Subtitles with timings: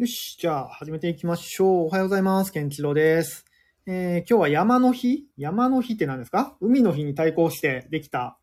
[0.00, 1.86] よし、じゃあ始めていきましょう。
[1.86, 2.52] おはようございます。
[2.52, 3.44] ケンチロです。
[3.84, 5.24] えー今日は山の日？
[5.36, 6.54] 山の日って何ですか？
[6.60, 8.38] 海の日に対抗してできた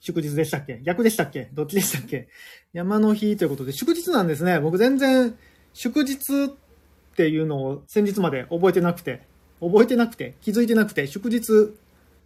[0.00, 0.80] 祝日でしたっけ？
[0.82, 1.48] 逆でしたっけ？
[1.52, 2.26] どっちでしたっけ？
[2.72, 4.58] 山の日ということで、祝日なんですね。
[4.58, 5.38] 僕全然
[5.74, 6.48] 祝日っ
[7.14, 9.22] ていうのを先日まで覚えてなくて、
[9.60, 11.72] 覚えてなくて、気づいてなくて、祝日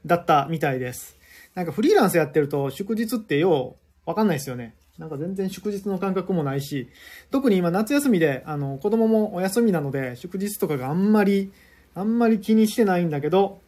[0.06, 1.18] だったみたいです。
[1.54, 3.76] なんかフリーランスやってると祝日ってよ
[4.06, 4.74] うわかんないですよね。
[5.00, 6.88] なんか全然祝日の感覚もないし、
[7.30, 11.50] 特に今夏休みで、あの、子供もお休みなので、祝日とかがあんまり、
[11.94, 13.60] あんまり気にしてないんだけど、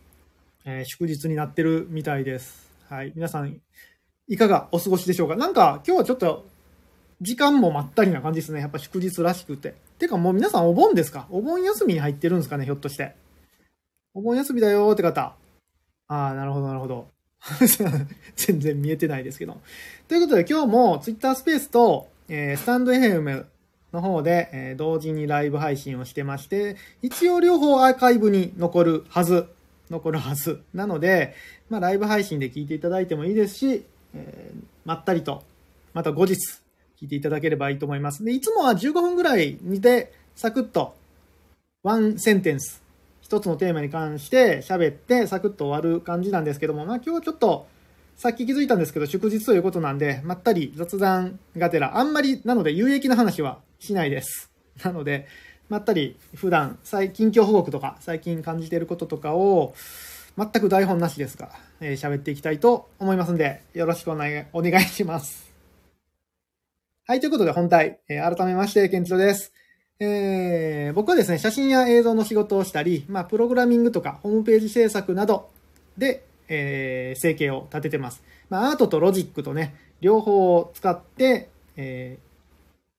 [0.67, 2.71] えー祝日になってるみたいです。
[2.89, 3.13] はい。
[3.17, 3.61] 皆さん、
[4.29, 5.35] いかがお過ごしでしょうか？
[5.35, 6.47] なんか今日はちょっと、
[7.23, 8.61] 時間もまったりな感じですね。
[8.61, 9.75] やっぱ祝日らしくて。
[9.99, 11.27] てかもう皆さんお盆ですか？
[11.31, 13.17] お盆休みに入ってるんですかねひょっとして。
[14.13, 15.35] お盆休みだよーって方。
[16.09, 17.09] ああ、なるほど、なるほど。
[18.37, 19.61] 全然見えてないですけど。
[20.09, 23.47] ということで今日も Twitter スペースと、えースタンド FM
[23.93, 29.47] の方で、えー同時にライブ配信をしてまして、一応両方アーカイブに残るはず。
[29.91, 30.61] 残るはず。
[30.73, 31.35] なので、
[31.69, 35.45] まあライブ配信で聞いていただいてもいいですし、えーまったりと、
[35.95, 36.35] また後日
[37.01, 38.25] 聞いていただければいいと思います。
[38.25, 40.95] で、いつもは15分ぐらいにで、サクッと、
[41.83, 42.82] ワンセンテンス、
[43.33, 47.67] 一つのテーマに関して喋ってサクッと終わる感じなんですけども、まあ今日ちょっと、
[48.15, 54.51] さっき気づいたんですけど、祝日ということなんで、まったり雑談がてら、あんまり、なので有益な話はしないです。
[54.85, 55.27] なので、
[55.71, 59.75] まったり普段、最近況報告とか、最近感じていることとかを、
[60.37, 65.51] 全く台本なしですが、えー喋っていきたいと思いますんで、よろしくお願い、お願いします。
[67.07, 69.55] はい、ということで本題、えー改めまして、ケンチロです。
[70.05, 75.49] えー僕はですね、写真や映像の仕事をしたり、まあ、プログラミングとか、ホームページ制作など
[75.97, 78.23] で、えー生計を立ててます。
[78.51, 82.33] まあ、アートとロジックとね、両方を使って、えー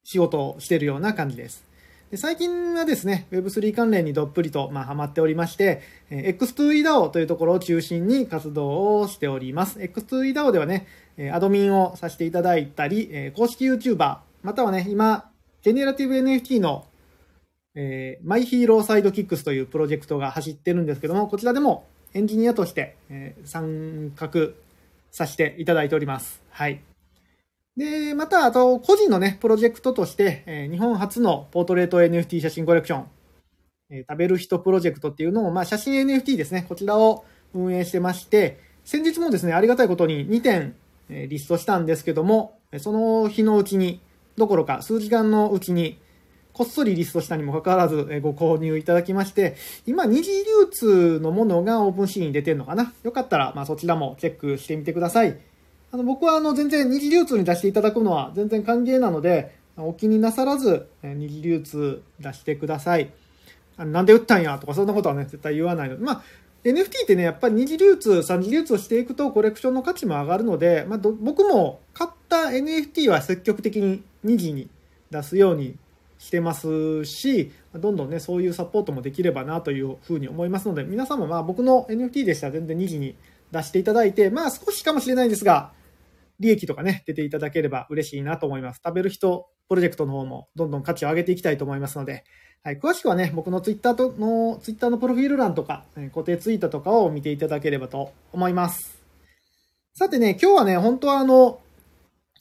[0.06, 1.64] 仕事をしてるような感じです。
[2.12, 9.80] で最近はですね、Web3 関連にどっぷりと、まあ、ハマっておりまして、えー X2EDAO というところを中心に活動をしております。
[9.80, 15.30] X2EDAO ではね、えアドミンをさせていただいたり、え公式 YouTuber、またはね、今、
[15.64, 16.86] ジェネラティブ NFT の、
[17.76, 24.30] えー、マイヒーローサイドキックスというプロジェクトが走ってるんですけども、こちらでもエンジニアとして、えー参画
[25.12, 26.42] させていただいております。
[26.50, 26.82] はい。
[27.78, 33.08] で、また、あと、個人のね、プロジェクトとして、えー日本初のポートレート NFT 写真コレクション、
[33.90, 40.76] えー食べる人プロジェクトっていうのを、まあ、写真 NFT ですね、こちらを運営してまして、先日もですね、ありがたいことに2点、
[41.10, 44.00] えーリストしたんですけども、その日のうちに、
[44.36, 46.00] どころか数時間のうちに、
[46.54, 49.56] こっそりリストしたにもかかわらずえーご購入いただきまして、
[49.88, 52.94] 今二次流通のものがオープンシーンに出てるのかな？
[53.04, 55.38] よかったら、まあ、そちらもチェックしてみてください。
[55.92, 63.12] あの、僕はあの、全然二次流通に出していただくのは全然歓迎なので、お気になさらず、えー二次流通出してください。
[63.78, 66.04] あなんで売ったんやとかそんなことはね、絶対言わないので。
[66.04, 66.24] まあ、
[66.64, 74.70] NFT ってね、やっぱり二次流通、三次流通していくとコレクションの価値も上がるので、まあ、僕も買った NFT は積極的に二次に
[75.10, 75.78] 出すように
[76.24, 83.18] してますし、どんどんね、そういうサポートもできればなというふうに思いますので、皆さんもまあ僕の NFT でしたら全然二次に
[83.52, 85.74] 出していただいて、まあ少しかもしれないんですが、
[86.40, 88.80] 利益とかね、出ていただければ嬉しいなと思います。
[88.84, 92.24] 食べる人プロジェクトの方もどんどん価値を上げていきたいと思いますので、
[92.64, 98.98] はい、詳しくはね、僕のツイッターとの、ツイッターのプロフィール欄とか、え固定ツイートとかを見ていただければと思います。
[99.94, 101.60] さてね、今日はね、本当はあの、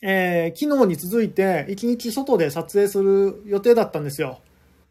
[0.02, 4.40] えー昨日に続いて1日外で撮影する予定だったんですよ。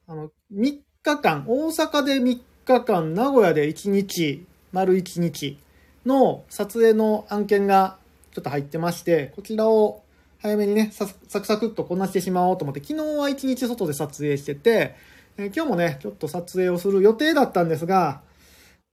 [0.08, 5.60] あの、3日間、大阪で3日間、名古屋で1日、丸1日
[6.06, 7.98] の撮影の案件が
[8.32, 10.04] ちょっと入ってまして、こちらを
[10.40, 14.96] 早めにね、サクサクっとこなしてしまおうと思って、昨日は1日外で撮影してて、
[15.38, 18.22] えー今日もね、ちょっと撮影をする予定だったんですが、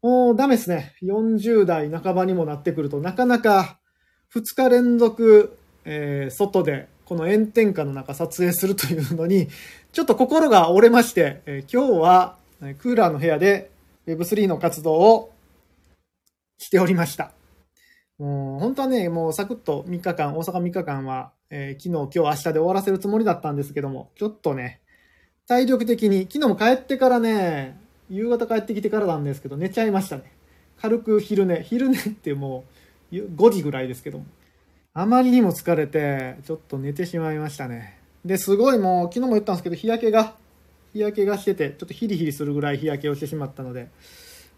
[0.03, 0.95] もうダメですね。
[1.03, 3.81] 40代半ばにもなってくるとなかなか
[4.31, 5.58] 2日連続、
[5.91, 9.49] えー外でこの炎天下の中撮影するというのに、
[9.93, 12.37] ちょっと心が折れまして、えー今日は
[12.79, 13.71] クーラーの部屋で
[14.07, 15.33] Web3 の活動を
[16.59, 17.33] しておりました。
[18.19, 24.81] もう本当はね、もうサクッと3日間、大阪3日間は、えー昨日、今日、明日で終わらせるつもりだったんですけども、ちょっとね、
[25.47, 27.81] 体力的に、昨日も帰ってからね、
[28.11, 30.33] 夕方帰ってきてからなんですけど、寝ちゃいましたね。
[30.81, 31.63] 軽く昼寝。
[31.63, 32.65] 昼寝っても
[33.13, 34.27] う5時ぐらいですけども。
[35.01, 37.97] あまりにも疲れて、ちょっと寝てしまいましたね。
[38.25, 40.35] で、すごいもう、昨日も言ったんですけど、日焼けが、
[40.93, 43.91] 日焼けがしてて、ちょっとヒリヒリするぐらい日焼けをしてしまったので、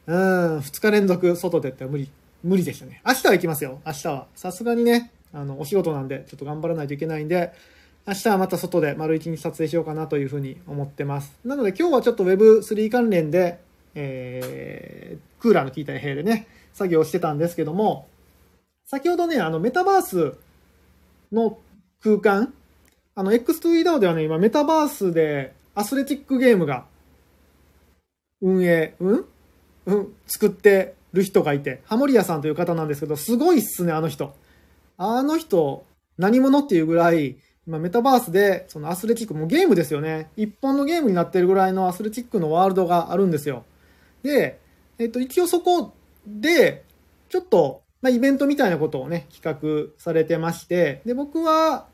[0.07, 2.11] うん、2日連続外でって無理、
[2.43, 3.03] 無理でしたね。
[3.07, 4.27] 明日は行きますよ、明日は。
[4.35, 7.53] さすがにね、あの、お仕事なんで、ちょっと頑張らないといけないんで、
[8.09, 11.39] 明日はまた外で丸一日撮影しようかなというふうに思ってます。
[11.45, 13.61] なので今日はちょっと Web3 関連で、
[13.95, 18.07] えー、クーラーの効いた部屋でね、作業してたんですけども、
[18.91, 20.35] 先ほどね、あのメタバース
[21.31, 21.59] の
[22.03, 22.53] 空間、
[23.15, 26.87] あの X2EDAO ではね、今メタバースでアスレチックゲームが
[28.43, 29.25] 運営、うん？
[29.87, 34.35] うん、作ってる人がいて、ハモリアさんという方なんですけど、すごいっすね、あの人。
[34.97, 35.87] あの人、
[36.19, 37.37] 何者っていうぐらい、
[37.69, 40.31] 今メタバースで、そのアスレチック、もうゲームですよね。
[40.37, 43.65] 一本のゲームになってるぐらいのアスレチックのワールドがあるんですよ。
[44.25, 44.59] で、
[44.99, 45.95] えっと、一応そこ
[46.27, 46.83] で、
[47.29, 51.87] ちょっと、まあ、イベントみたいなことをね、企画されてまして、で、僕は、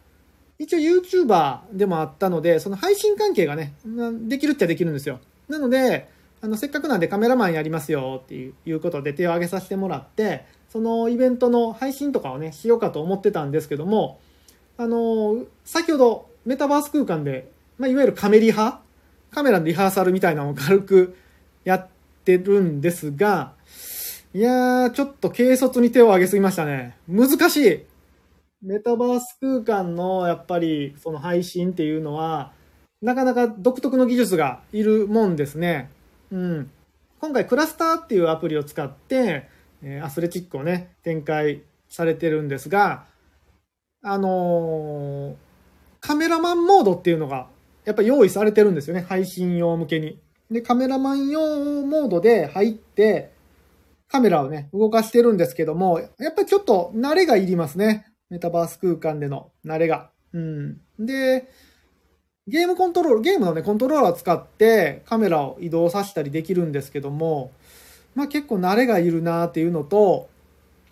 [0.58, 3.74] 一応 YouTuber でもあったので、その配信関係がね、
[4.22, 5.20] できるっちゃできるんですよ。
[5.48, 6.08] なので、
[6.40, 14.18] あの、せっかくなんでカメラマンやりますよっていうことで手を挙げさせてもらって、そのイベントの配信とかをね、しようかと思ってたんですけども、
[14.78, 18.80] あの、先ほどメタバース空間で、まあ、いわゆるカメリハ
[19.30, 21.16] カメラのリハーサルみたいなのを軽く
[21.64, 21.88] やっ
[22.24, 23.52] てるんですが、
[24.34, 26.96] いやー、ちょっと軽率に手を挙げすぎましたね。
[27.08, 27.84] 難しい。
[28.62, 32.52] メタバース空間のやっぱりその配信っていうのは、
[33.00, 35.90] なかなか独特の技術がいるもんですね。
[36.30, 36.70] うん。
[37.20, 39.48] 今回クラスターっていうアプリを使って、
[39.82, 43.06] えアスレチックをね、展開されてるんですが、
[44.02, 45.46] あのー
[46.00, 47.48] カメラマンモードっていうのが
[47.84, 49.04] やっぱ用意されてるんですよね。
[49.08, 50.20] 配信用向けに。
[50.50, 53.32] で、カメラマン用モードで入って、
[54.08, 58.06] カメラをね、動かしてるんですけども、やっぱりちょっと慣れがいりますね。
[58.30, 60.10] メタバース空間での慣れが。
[60.32, 60.80] うん。
[60.98, 61.48] で、
[62.48, 67.50] ゲームコントロール、ゲームのね、コントローラーを使ってカメラを移動させたりできるんですけども、
[68.14, 70.28] まあ結構慣れがいるなっていうのと、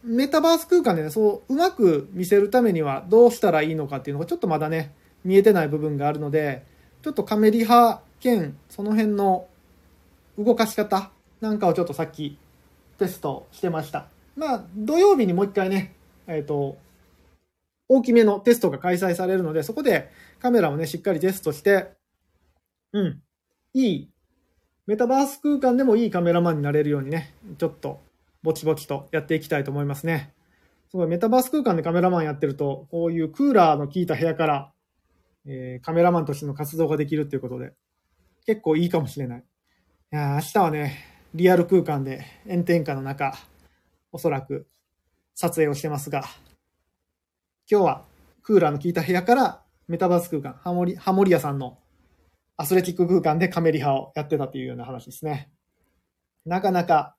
[0.02, 4.94] メタバース空間でね、そう、うまく見せるためにはどうしたらいいのかっていうのがちょっとまだね、
[5.24, 6.64] 見えてない部分があるので、
[7.02, 9.46] ちょっとカメリ派兼、その辺の
[10.38, 12.36] 動かし方なんかをちょっとさっき
[12.98, 14.06] テストしてました。
[14.36, 15.94] まあ、土曜日にもう一回ね、
[16.26, 16.76] えっ、と、
[17.88, 20.10] 大きめのテストが開催されるので、そこで
[20.40, 21.92] カメラをね、しっかりテストして、
[22.92, 23.22] うん、
[23.74, 24.10] いい、
[24.86, 28.00] メタバース空間でもいいカメラマンになれるようにね、ちょっと
[28.42, 30.32] ぼちぼちとやっていきたいと思いますね。
[30.90, 34.72] すごい、メタバース空間でカメラマンやってると、こういうクーラーの効いた部屋から、
[35.46, 37.72] えーカメラマンとしての活動ができるっていうことで、
[38.46, 39.40] 結構いいかもしれない。
[39.40, 39.42] い
[40.16, 43.34] や明日はね、リアル空間で炎天下の中、
[44.12, 44.68] おそらく
[45.34, 46.22] 撮影をしてますが、
[47.68, 48.04] 今日は
[48.44, 51.76] クーラーの効いた部屋からメタバース空間、ハモリ、ハモリアさんの
[52.56, 55.50] アスレチック空間でカメリハをやってたというような話ですね。
[56.46, 57.16] なかなか、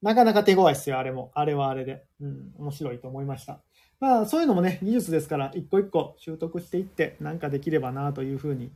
[0.00, 1.30] なかなか手強いですよ、あれも。
[1.34, 2.06] あれはあれで。
[2.22, 3.60] うん、面白いと思いました。
[4.00, 8.70] まあ、そういうのもね、技術ですから、一個一個習得していって、なんかできればなというふうに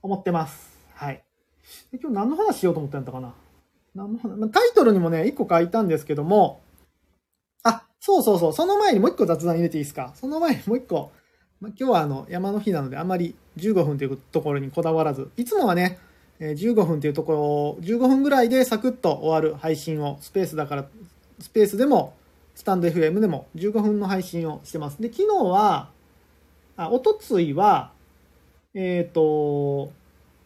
[0.00, 0.78] 思ってます。
[0.94, 1.24] はい。
[1.92, 3.34] 今日何の話しようと思ってんだかな？
[3.96, 6.60] 何の話まあタイトルにもね、一個書いたんですけども、
[7.64, 10.12] あ、そうそうそう、その前にもう一個雑談入れていいですか？
[10.14, 11.10] その前にもう一個、
[11.60, 15.98] まあ、今日はあの山の日なのであまり15分というところにこだわらず、いつもはね、
[16.38, 20.86] え15分というところを15分ぐらいでサクッと終わる配信をスペースだから、
[21.40, 22.14] スペースでも
[22.54, 25.00] スタンド FM でも15分の配信をしてます。
[25.00, 25.90] で、昨日は、
[26.76, 27.92] あ、おとついは、
[28.74, 29.90] えっ、と、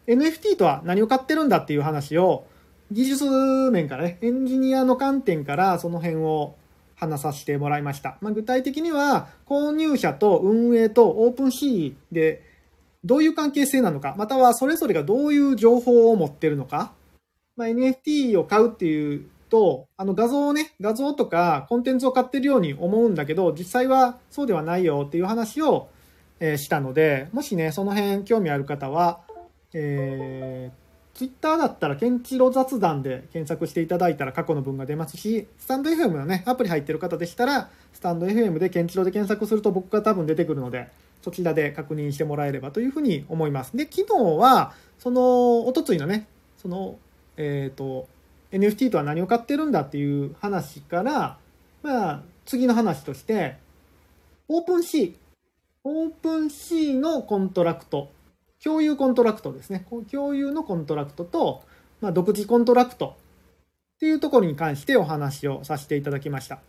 [0.07, 2.45] NFT とは何を買ってるんだっていう話を
[2.91, 3.25] 技術
[3.71, 6.57] 面からね、エンジニアの観点からその辺を
[6.97, 8.19] 話させてもらいました。
[8.21, 12.43] まあ、具体的には購入者と運営とオープンシーで
[13.05, 16.93] どういう関係性なのか、またはそれぞれがどういう情報を持ってるのか、
[17.57, 25.89] まあ、NFT を買うっていうと、あの画像をね、画像とかコンテンツを買ってるように思うんだけど、実際はそうではないよっていう話を、
[26.41, 29.21] えしたので、もしね、その辺興味ある方は、
[29.75, 30.80] えー、
[31.21, 40.89] Twitter だったら、ケンチロ雑談で検索していただいたら過去の文が出ますし、スタンド FM のね、アプリ入ってる方でしたら、スタンド FM でケンチロで検索すると僕が多分出てくるので、
[41.21, 43.77] そちらで確認してもらえればというふうに思います。
[43.77, 46.97] で、昨日は、その、おとついのね、その、
[47.37, 48.09] えっ、と、
[48.53, 51.37] NFT とは何を買ってるんだっていう話から、
[51.83, 53.59] まあ、次の話として、
[54.49, 58.09] OpenSea、OpenSea のコントラクト、
[58.63, 59.87] 共有コントラクトですね。
[60.11, 61.63] 共有のコントラクトと、
[62.01, 63.17] まあ、独自コントラクト
[63.97, 66.61] っていうところに関してお話をさせていただきました。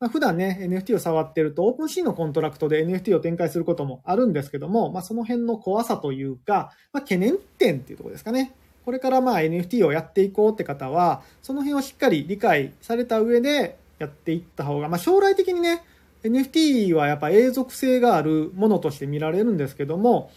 [0.00, 8.52] まあ、普段ね、NFT を触ってると、 OpenSea のコントラクトで NFT を展開することもあるんですけども、まあ、その辺の怖さというか、まあ、懸念点っていうところですかね。
[8.84, 15.84] これからまあ NFT をやっていこうって方は、その辺をしっかり理解された上でやっていった方が、まあ、将来的にね、
[16.24, 20.32] NFT はやっぱ永続性があるものとして見られるんですけども、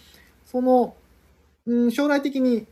[0.56, 0.96] その、
[1.66, 2.66] うん、将来的に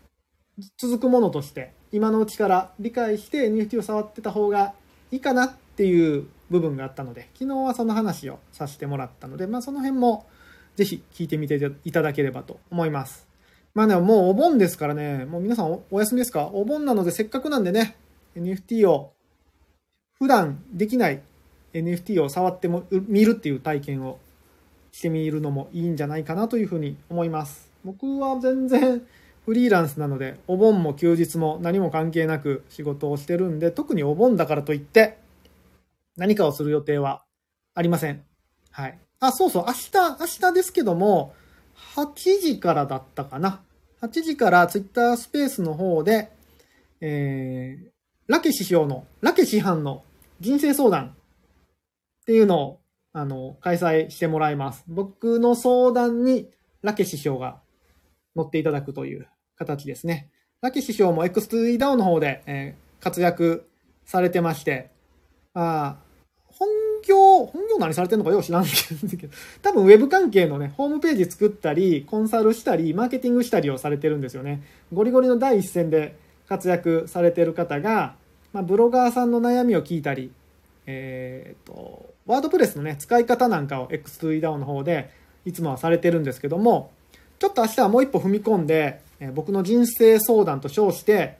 [0.78, 4.72] 続くものとして今のうちから理解して NFT を触ってた方が
[5.10, 10.24] いいかなっていう部分があったので昨日はその話をさせてもらったので、まあ、その辺も
[10.76, 13.28] ぜひ聞いてみていただければと思います。
[13.74, 16.46] まあね、もうお盆ですからね、もう皆さんお休みですか？
[16.46, 17.96] お盆なのでせっかくなんでね、
[18.34, 19.12] NFT を
[20.18, 21.20] 普段できない
[21.74, 24.18] NFT を触っても見るっていう体験を
[24.90, 27.63] してみるのもいいんじゃないかなというふうに思います。
[27.84, 29.02] 僕は全然
[29.44, 35.18] フリーランスなので、お盆も休日も何も関係なく仕事をしてるんで、特にお盆だからといって、
[36.16, 37.24] 何かをする予定は
[37.74, 38.24] ありません。
[38.70, 38.98] はい。
[39.20, 41.34] あ、そうそう、明日、明日ですけども、
[41.94, 43.60] 8時からだったかな。
[44.00, 46.30] 8時からツイッタースペースの方で、
[47.00, 47.88] えー、
[48.28, 50.04] ラケ師匠の、ラケ師範の
[50.40, 51.16] 人生相談
[52.22, 52.80] っていうのを、
[53.12, 54.84] あの、開催してもらいます。
[54.88, 56.48] 僕の相談に
[56.82, 57.60] ラケ師匠が
[58.36, 59.26] 乗っていただくという
[59.56, 60.30] 形ですね。
[60.60, 63.68] ラキ師匠も X2DAO の方で、え、活躍
[64.04, 64.90] されてまして、
[65.52, 65.96] あ
[66.46, 66.68] 本
[67.06, 74.62] 業、本業何されてるのかよう知らんけど、多分ウェブ関係のね、ホームページ作ったり、コンサルしたり、マーケティングしたりをされてるんですよね。
[74.92, 76.16] ゴリゴリの第一線で
[76.48, 78.16] 活躍されてる方が、
[78.52, 80.32] まあ、ブロガーさんの悩みを聞いたり、
[80.86, 85.10] えっ、と、ワードプレスのね、使い方なんかを X2DAO の方で
[85.44, 86.92] いつもはされてるんですけども、
[87.44, 91.36] ちょっと明日はもう一歩踏み込んで、え僕の人生相談と称して、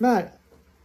[0.00, 0.20] まあ、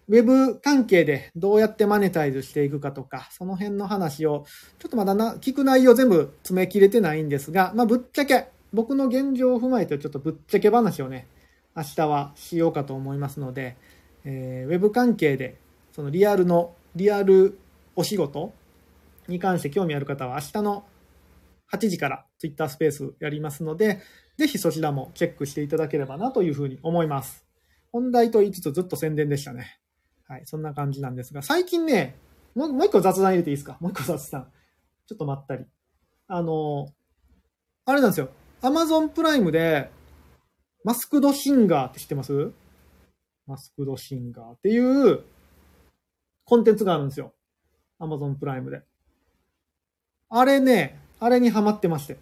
[0.08, 4.46] ウェブ関係でどうやってマネタイズしていくかとか、その辺の話を、
[4.78, 11.26] ちょっとまだな、聞く内容全部詰め切れてないんですが、まあ、ぶっちゃけ、僕の現状を踏まえてちょっとぶっちゃけ話をね、
[11.76, 13.76] 明日はしようかと思いますので、
[14.24, 15.56] えー、ウェブ関係で、
[15.94, 17.58] そのリアルの、リアル
[17.96, 18.54] お仕事
[19.28, 20.86] に関して興味ある方は明日の
[21.74, 24.00] 8時から Twitter スペースやりますので、
[24.38, 27.46] ぜひそちらもチェックしていただければなというふうに思います。
[27.92, 29.80] 本題と言いつつずっと宣伝でしたね。
[30.28, 32.16] はい、そんな感じなんですが、最近ね、
[32.56, 33.78] もう一個雑談入れていいですか？
[33.80, 34.52] もう一個雑談。
[35.06, 35.66] ちょっとまったり。
[36.28, 36.88] あの、
[37.86, 38.30] あれなんですよ。
[38.62, 39.92] Amazon プライムで、
[40.84, 42.52] マスクドシンガーって知ってます？
[43.46, 45.24] マスクドシンガーっていう
[46.46, 47.34] コンテンツがあるんですよ。
[48.00, 48.82] Amazon プライムで。
[50.30, 52.18] あれね、あれにハマってまして。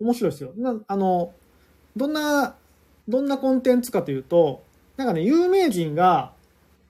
[0.00, 0.52] 面白いですよ。
[0.56, 1.32] なあの、
[1.96, 2.56] どんな、
[3.06, 4.64] どんなコンテンツかというと、
[4.96, 6.32] なんかね、有名人が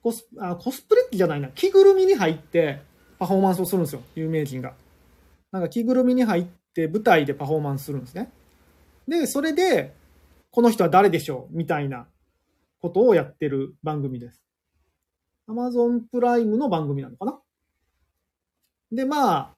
[0.03, 2.83] コスあコスプレじゃないな、着ぐるみに入って
[3.19, 4.75] パフォーマンスをするんですよ、有名人が。
[5.53, 8.31] なんか着ぐるみに入って舞台でパフォーマンスするんですね。
[9.09, 9.95] で、それで、
[10.53, 11.57] この人は誰でしょう？
[11.57, 12.07] みたいな
[12.81, 14.41] ことをやってる番組です。
[15.49, 17.41] Amazon プライムの番組なのかな？
[18.93, 19.55] で、まあ、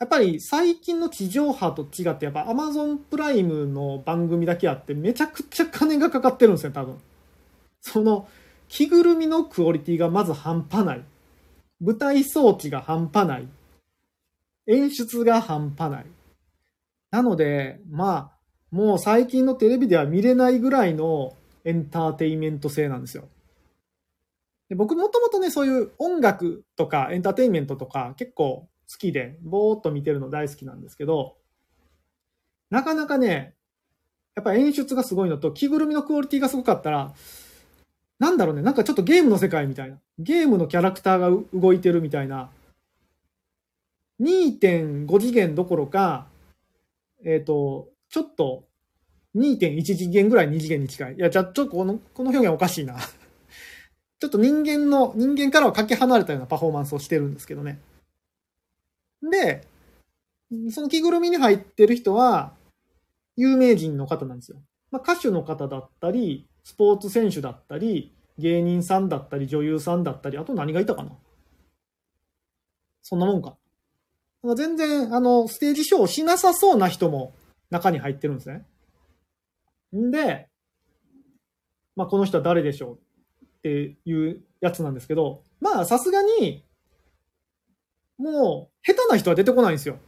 [0.00, 6.98] やっぱり最近の地上波と違って、やっぱ Amazon プライムの番組だけあってめちゃくちゃ金がかかってるんですよ、多分。
[7.80, 8.28] その、
[8.68, 11.04] 着ぐるみのクオリティがまず半端ない。
[11.80, 13.48] 舞台装置が半端ない。
[14.66, 16.06] 演出が半端ない。
[17.10, 18.34] なので、まあ、
[18.74, 23.28] もう最近のテレビでは見れないぐらいのエンターテイメント性なんですよ。
[24.68, 31.36] で僕もともとね、そういう音楽とかエンターテインメントとか結構好きで、ぼーっと見てるの大好きなんですけど、
[32.70, 33.54] なかなかね、
[34.34, 37.14] やっぱ演出がすごいのと、着ぐるみのクオリティがすごかったら、
[38.18, 39.98] なんだろうね、なんかちょっとゲームの世界みたいな。
[40.18, 42.50] ゲームのキャラクターが動いてるみたいな。
[44.20, 46.26] 2.5次元どころか、
[47.24, 48.64] えっ、ー、と、ちょっと
[49.36, 51.14] 2.1次元ぐらい2次元に近い。
[51.14, 52.96] いや、じゃ、ちょっとこの、この表現おかしいな。
[54.20, 57.80] ちょっと人間の、人間からはかけ離れたようなパフォーマンスをしてるんですけどね。
[59.30, 59.66] で、
[60.70, 62.54] その着ぐるみに入ってる人は、
[63.36, 64.58] 有名人の方なんですよ。
[64.90, 71.12] まあ、歌手の方だったり、スポーツ選手だったり、芸人さんだったり、女優さんだったり、あと何がいたかな
[73.02, 73.56] そんなもんか。
[74.56, 77.34] 全然、あの、ステージショーしなさそうな人も
[77.70, 78.66] 中に入ってるんですね。
[79.96, 80.48] んで、
[81.96, 82.98] まあ、この人は誰でしょ
[83.42, 86.64] うっていうやつなんですけど、まあ、さすがに、
[88.18, 89.98] もう、下手な人は出てこないんですよ。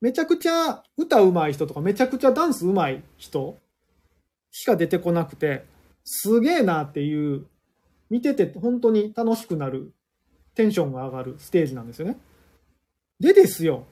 [0.00, 3.58] めちゃくちゃ歌うまい人とか、めちゃくちゃダンスうまい人
[4.50, 5.64] しか出てこなくて、
[6.04, 7.46] すげえなっていう、
[8.08, 9.92] 見てて本当に楽しくなる、
[10.54, 12.18] テンションが上がるステージなんですよね。
[13.20, 13.86] でですよ。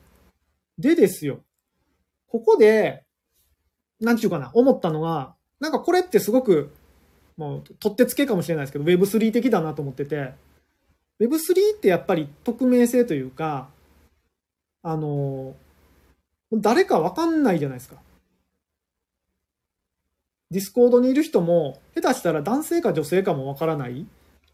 [0.79, 1.41] でですよ。
[2.29, 3.05] ここで、
[4.01, 6.73] なんちゅうかな、思ったのが、なんかこれってすごく、
[7.37, 10.35] もう、取ってつけかもしれないですけど、Web3 的だなと思ってて、
[11.21, 13.69] Web3 ってやっぱり匿名性というか、
[14.83, 15.55] あの、
[16.53, 17.97] 誰かわかんないじゃないですか。
[20.51, 24.07] Discord にいる人も、下手したら男性か女性かもわからない。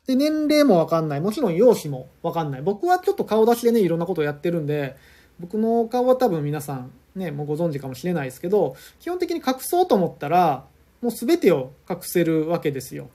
[0.06, 1.21] で、年齢もわかんない。
[1.21, 2.62] もちろん容姿もわかんない。
[2.62, 4.97] 僕はちょっと顔出しでね、いろんなことをやってるんで、
[5.38, 10.66] 僕の顔は多分皆さんね、もうご存知かもしれないですけど、基本的に隠そうと思ったら、
[11.00, 13.09] もう全てを隠せるわけですよ。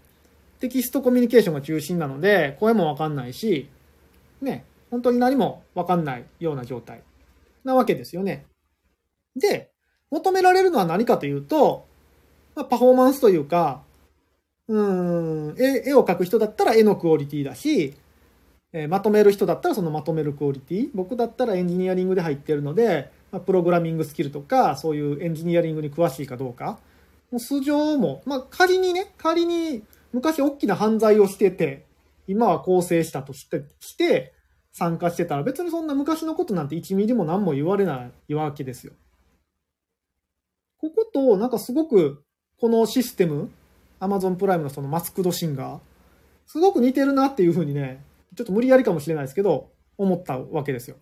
[0.59, 3.69] テキストコミュニケーションが中心なので、声もわかんないし、
[4.41, 7.01] ね、本当に何もわかんないような状態
[7.63, 8.45] なわけですよね。
[9.35, 9.71] で、
[10.11, 11.85] 求められるのは何かというと、
[12.55, 13.81] まあ、パフォーマンスというか、
[14.67, 14.81] う
[15.51, 17.95] ん、絵を描く人だったら絵のクオリティだし、
[18.71, 20.89] えー、まとめる人だったらそのまとめるクオリティ。
[20.93, 26.79] 僕だったらエンジニアリングで入ってるので、まあ、プログラミングスキルとか、そういうエンジニアリングに詳しいかどうか。
[27.31, 31.85] もう素性も、まあ、仮にね、仮に昔大きな犯罪をしてて、
[32.27, 34.33] 今は更生したとして、して
[34.71, 38.93] 参加してたら別にそんな昔のことなんて1ミリも何も言われないわけですよ。
[40.79, 42.23] ここと、なんかすごく、
[42.59, 43.51] このシステム、
[43.99, 45.79] Amazon プライムのそのマスクドシンガー、
[46.47, 48.03] すごく似てるなっていうふうにね、
[48.35, 50.95] ちょっと無理やりかもしれないですけど、思ったわけですよ。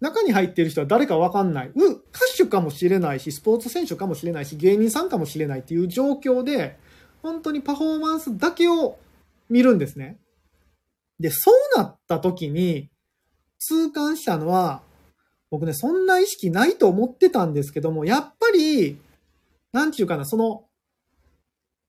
[0.00, 1.68] 中に入っている人は誰かわかんない。
[1.68, 2.02] う、歌
[2.36, 6.78] 手かもしれないし、スポーツ選手かもしれないし、芸人さんかもしれないっていう状況で、
[7.22, 8.98] 本当にパフォーマンスだけを
[9.48, 10.18] 見るんですね。
[11.20, 12.90] で、そうなった時に、
[13.58, 14.82] 痛感したのは、
[15.50, 18.98] 僕ね、そんな意識ないと思ってたんですけども、やっぱり、
[19.72, 20.64] なんちゅうかな、その、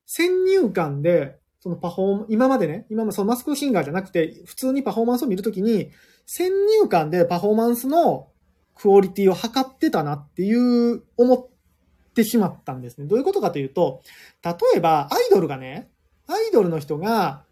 [0.05, 5.91] 先入観で、そのパフォー今までね、今までそのマスクシンガーじゃなくて、普通にパフォーマンスを見るときに、
[6.25, 8.27] 先入観でパフォーマンスの
[8.75, 10.53] クオリティを測ってたなってい
[10.93, 11.47] う、思っ
[12.13, 13.07] てしまったんですね。
[13.07, 14.01] どういうことかというと、
[14.43, 15.89] 例えば、アイドルがね、
[16.27, 17.43] アイドルの人が、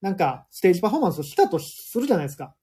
[0.00, 2.54] なんか、ステージパフォーマンスをしたとするじゃないですか。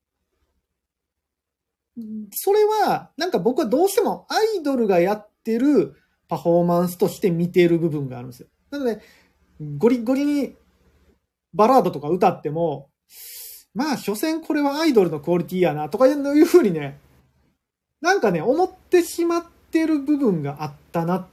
[2.32, 5.96] それは、なんか僕はどうしてもアイドルがやってる
[6.28, 8.48] パフォーマンスとして見ている部分があるんですよ。
[8.72, 9.02] なので、
[9.78, 10.56] ゴリゴリに
[11.54, 12.90] バラードとか歌っても、
[13.74, 17.00] まあ、所詮これはアイドルのクオリティやな、とかいうふうにね、
[18.02, 21.28] なんかね、思ってしまってる部分があったなっ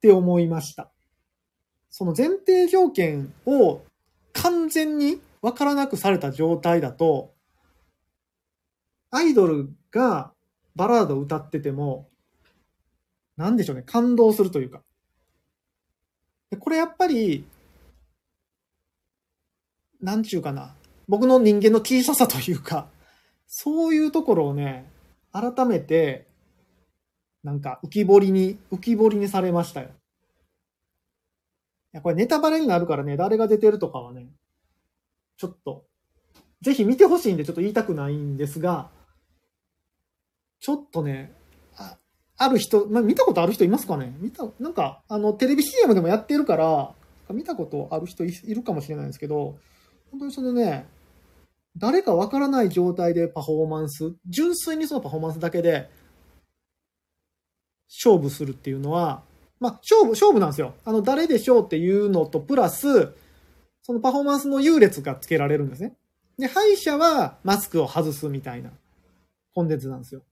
[0.00, 0.90] て思いました。
[1.90, 3.82] その前提条件を
[4.32, 7.34] 完全にわからなくされた状態だと、
[9.10, 10.32] アイドルが
[10.74, 12.08] バラードを歌ってても、
[13.36, 14.82] なんでしょうね、感動するというか。
[16.58, 17.46] これやっぱり、
[20.00, 20.74] なんちゅうかな。
[21.08, 22.88] 僕の人間の小ささというか、
[23.46, 24.90] そういうところをね、
[25.32, 26.26] 改めて、
[27.44, 29.88] なんか浮き彫りに、浮き彫りにされましたよ。
[29.88, 29.90] い
[31.92, 34.26] や、これネタバレになるからね、誰が出てるとかはね、
[35.36, 35.84] ちょっと、
[36.62, 38.90] ぜひ見てほしいんでちょっと言いたくないんですが、
[40.58, 41.34] ちょっとね、
[41.76, 41.98] あ
[42.38, 44.16] ある人、まあ、見たことある人いますかね？
[44.18, 46.94] 見た、なんか、あの、テレビ CM でもやってるから、
[47.30, 49.58] 見たことある人いるかもしれないんですけど、
[50.10, 50.86] 本当にそのね、
[51.76, 55.90] 誰かわからない状態でパフォーマンス、純粋にそのパフォーマンスだけで、
[57.96, 59.22] 勝負するっていうのは、
[59.60, 60.74] まあ、勝負、勝負なんですよ。
[60.84, 63.14] あの、誰でしょうっていうのと、プラス、
[63.82, 65.96] そのパフォーマンスの優劣がつけられるんですね。
[66.38, 68.70] で、敗者はマスクを外すみたいな
[69.54, 70.22] コンテンツなんですよ。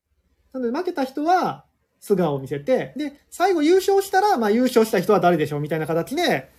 [0.53, 1.65] なので、負けた人は、
[2.01, 6.51] 素顔を見せて、で、最後優勝したら、まあ優勝した人は誰でしょうみたいな形で、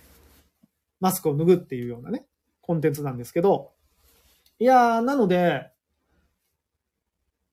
[1.00, 2.24] マスクを脱ぐっていうようなね、
[2.62, 3.72] コンテンツなんですけど、
[4.58, 5.70] いやー、なので、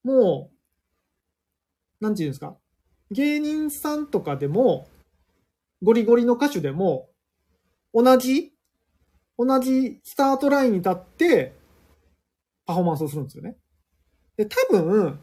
[0.04, 0.50] も
[2.00, 2.56] う、なんて言うんですか、
[3.12, 4.88] 芸人さんとかでも、
[5.84, 7.10] ゴリゴリの歌手でも、
[7.94, 8.54] 同じ、
[9.38, 11.54] 同じスタートラインに立って、
[12.66, 13.58] パフォーマンスをするんですよね。
[14.38, 15.20] で、多分、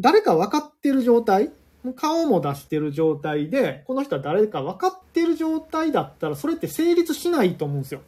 [0.00, 1.52] 誰か分かってる状態
[1.94, 8.02] 顔も出してる状態で、この人は誰か分かってる状態だったら、それって成立しないと思うんですよ。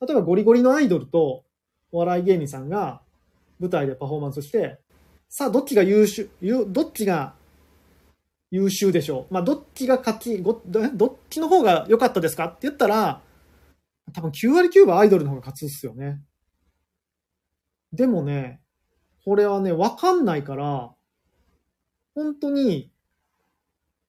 [0.00, 1.44] 例えばゴリゴリのアイドルと
[1.90, 3.00] お笑い芸人さんが
[3.58, 4.78] 舞台でパフォーマンスして、
[5.28, 6.30] さあ、どっちが優秀、
[6.68, 7.34] どっちが
[8.50, 9.34] 優秀でしょう？
[9.34, 12.46] まあ、どっちが勝ち、どっちの方が良かったですか？
[12.46, 13.20] って言ったら、
[14.12, 16.22] 多分9割9分アイドルの方が勝つっすよね。
[17.92, 18.60] でもね、
[19.24, 20.94] これはね、わかんないから、
[22.14, 22.92] 本当に、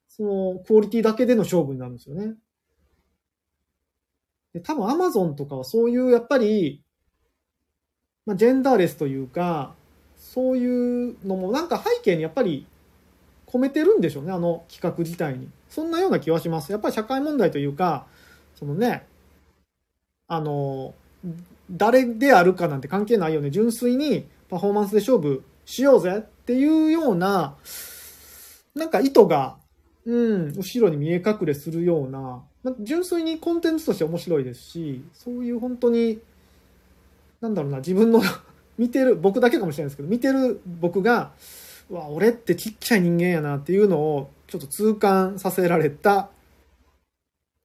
[0.08, 2.36] その、クオリティだけでの勝負になるんですよね。
[4.54, 6.84] で、多分アマゾンとかはそういう、やっぱり、
[8.26, 9.76] まあ、ジェンダーレスというか、
[10.18, 12.66] そういうのもなんか背景にやっぱり
[13.48, 15.50] 込めてるんでしょうね、あの企画自体に。
[15.70, 16.72] そんなような気はします。
[16.72, 18.06] やっぱり社会問題というか、
[18.56, 19.06] そのね、
[20.28, 20.94] あの、
[21.72, 23.50] 誰であるかなんて関係ないよね。
[23.50, 27.56] 純粋にパフォーマンスで勝負しようぜっていうような、
[28.76, 29.58] なんか意図が、
[30.06, 36.20] うん、後ろに見え隠れするような、ま純粋にコンテンツとして面白いですし、そういう本当に、
[37.42, 38.22] なんだろうな、自分の
[38.78, 41.32] 見てる、僕だけかもしれないですけど、見てる僕が、
[41.90, 46.30] うわ、俺ってちっちゃい人間やなっていうのを、ちょっと痛感させられた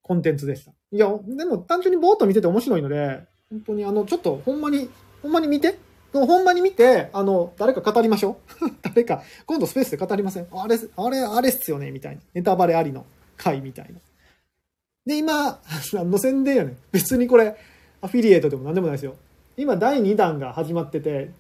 [0.03, 0.73] コンテンツでした。
[0.93, 4.89] いや、でも単純にぼーっと見てて面白いので、本当にあの、ちょっとほんまに、
[5.23, 5.79] ほんまに見て。
[6.13, 8.67] ほんまに見て、あの、誰か語りましょう。
[8.83, 10.47] 誰か、今度スペースで語りません。
[10.53, 12.23] あれ、あれ、あれっすよね、みたいな。
[12.35, 13.07] ネタバレありの
[13.39, 13.99] 回みたいな。
[15.07, 15.59] で、今、
[15.95, 16.77] 何の宣伝やねん。
[16.93, 17.57] 別にこれ、
[18.03, 19.17] アフィリエイトでも何でもないですよ。
[19.57, 21.31] 今、第2弾が始まってて、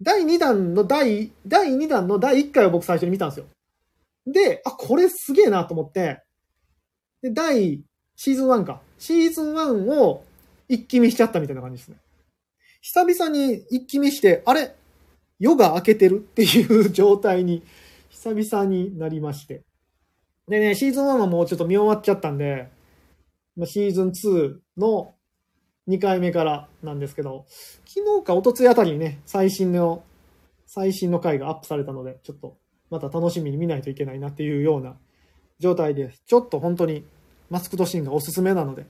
[0.00, 3.46] 第2弾の第、第2弾の第1回を僕最初に見たんですよ。
[4.26, 6.22] で、あ、これすげえなと思って、
[7.22, 7.82] で、第、
[8.16, 8.82] シーズン1か。
[8.98, 10.24] シーズン1を
[10.68, 11.96] 一気見しちゃったみたいな感じですね。
[12.80, 14.74] 久々に一気見して、あれ？
[15.38, 16.16] 夜が明けてる？
[16.16, 17.62] っていう状態に
[18.10, 19.62] 久々になりまして。
[20.48, 22.68] でね、シーズン1はもうちょっと見終わっちゃったんで、
[23.64, 25.14] シーズン2の
[25.88, 27.44] 2回目からなんですけど、
[27.84, 30.04] 昨日か一昨日あたりにね、最新の、
[30.66, 32.56] 最新の回がアップされたので、ちょっと
[32.90, 34.96] また楽しみに見ないといけないなっていうような
[35.58, 36.22] 状態です。
[36.26, 37.04] ちょっと本当に
[37.50, 38.86] マスクドシーンがおすすめなので。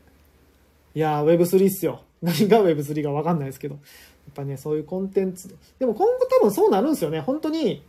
[0.95, 2.03] いやー、Web3 っすよ。
[2.21, 3.77] 何が Web3 かわかんないですけど。
[3.77, 5.57] やっぱね、そういうコンテンツ。
[5.79, 7.21] でも今後多分そうなるんですよね。
[7.21, 7.83] 本当に、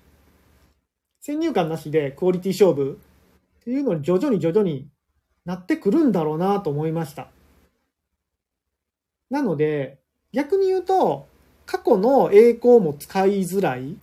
[1.20, 3.00] 先入観なしでクオリティ勝負
[3.62, 4.90] っていうのに徐々に徐々に
[5.46, 7.30] なってくるんだろうなと思いました。
[9.34, 9.98] なので、
[10.32, 11.28] 逆に言うと、
[11.66, 13.98] 過去の栄光も使いづらい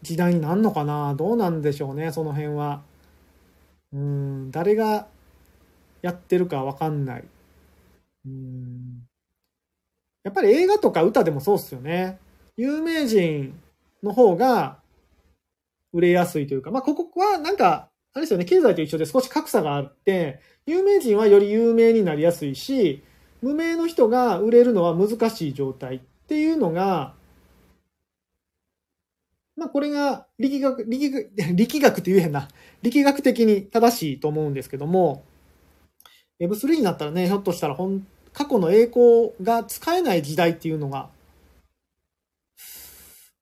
[0.00, 1.14] 時代になるのかな？
[1.14, 2.82] どうなんでしょうね、その辺は。
[3.92, 5.06] うん、誰が
[6.00, 7.24] やってるかわかんない。
[8.24, 9.06] うん
[10.22, 12.18] やっぱり映画とか歌でもそうっすよね。
[12.56, 13.60] 有名人
[14.02, 14.78] の方が
[15.92, 23.04] 売れやすいというか、まあ、ここはなんか、あれですよね、経済と一緒で少し格差があって、有名人はより有名になりやすいし、
[23.44, 27.12] 無名の人が売れるのは難しい状態っていうのが、
[29.54, 32.48] まあこれが力学、力学、 力学って言えへんな。
[32.80, 35.24] 力学的に正しいと思うんですけども、
[36.40, 41.10] Web3 になったらね、ひょっとしたら本、過去の栄光が使えない時代っていうのが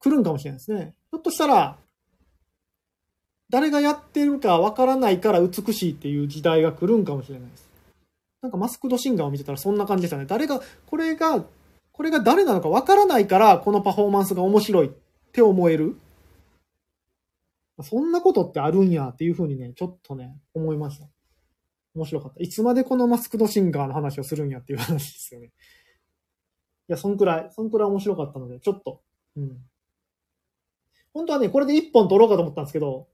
[0.00, 0.96] 来るんかもしれないですね。
[1.12, 1.78] ひょっとしたら、
[3.50, 7.71] 誰がやってるかわからないから美しいっていう時代が来るんかもしれないです。
[8.42, 10.26] なんかマスクドシンガーを見てたらそんな感じでしたね。
[10.26, 11.44] 誰が、これが、
[11.92, 14.90] これが誰なのかわからないから、このパフォーマンスが面白いっ
[15.32, 15.96] て思える。
[17.82, 21.06] そんなことってあるんやっていうふうにね、ちょっとね、思いました。
[21.94, 22.42] 面白かった。
[22.42, 25.46] いつまでこのマスクドシンガーの話をするんやっていう話ですよね。
[25.46, 25.50] い
[26.88, 29.02] や、そんくらい、そんくらい面白かったので、ちょっと、
[29.36, 29.58] うん。
[31.14, 33.06] 本当はね、これで一本取ろうかと思ったんですけど、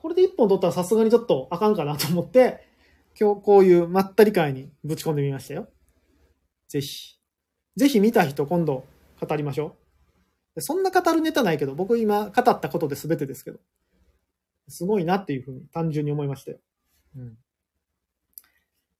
[0.00, 2.73] これで一本取ったらさすがにちょっとあかんかなと思って、
[3.18, 5.68] 今日こういうまったり会にぶち込んでみましたよ。
[6.68, 7.18] ぜひ。
[7.76, 8.84] ぜひ見た人今度
[9.20, 9.76] 語りましょ
[10.56, 10.60] う。
[10.60, 13.58] そんな語るネタないけど、僕今語ったことで全てですけど。
[14.68, 16.58] すごいなっていうふうに単純に思いましたよ。
[17.16, 17.36] うん。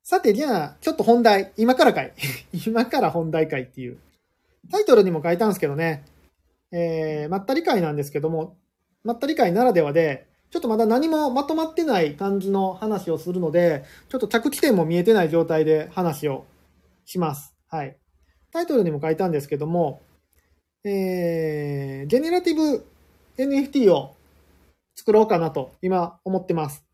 [0.03, 1.53] さて、じゃあ、ちょっと本題。
[1.57, 2.13] 今からかい。
[2.67, 3.99] 今から本題会っていう。
[4.71, 6.05] タイトルにも書いたんですけどね。
[6.73, 8.57] えー、まったり会なんですけども、
[9.03, 16.47] まったり会ならではで、ちょっとまだ何もまとまってない感じの話をするので、ちょっと着地点も見えてない状態で話を
[17.05, 17.57] します。
[17.67, 17.99] はい。
[18.53, 20.03] タイトルにも書いたんですけども、
[20.85, 22.87] えー、ジェネラティブ
[23.37, 24.15] NFT を
[24.95, 26.87] 作ろうかなと今思ってます。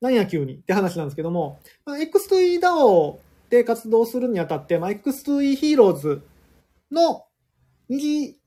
[0.00, 3.18] 何や急にって話なんですけども、まあ、X2EDAO
[3.50, 6.22] で活動するにあたって、まあ、X2E Heroes
[6.90, 7.26] の
[7.90, 8.40] 二次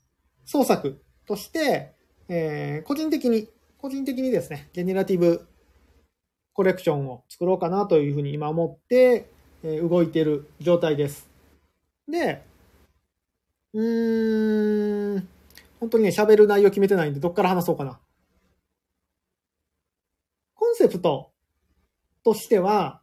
[0.46, 1.93] 創作として、
[2.30, 5.48] えー、個人的に、個人的にですね、ジェネラティブ
[6.54, 9.30] コレクションを作ろうかなというふうに今思って、
[9.64, 11.30] えー、動いている状態です。
[12.08, 12.44] で、
[13.74, 15.28] うーん、
[15.80, 18.00] 本当にね、喋る内容決めてないんで、どっから話そうかな。
[20.54, 21.32] コンセプト
[22.24, 23.02] としては、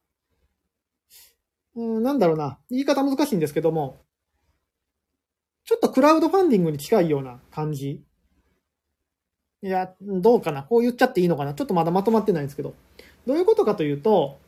[1.74, 4.00] うん、なんだろうな、言い方難しいんですけども、
[5.64, 8.02] ちょっとクラウドファンディングに近いような感じ
[9.62, 10.62] いや、どうかな？
[10.62, 11.52] こう言っちゃっていいのかな？
[11.54, 12.74] ちょっとまだまとまってないんですけど。
[13.26, 14.38] どういうことかというと、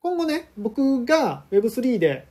[0.00, 2.26] 今後ね、僕が Web3 で、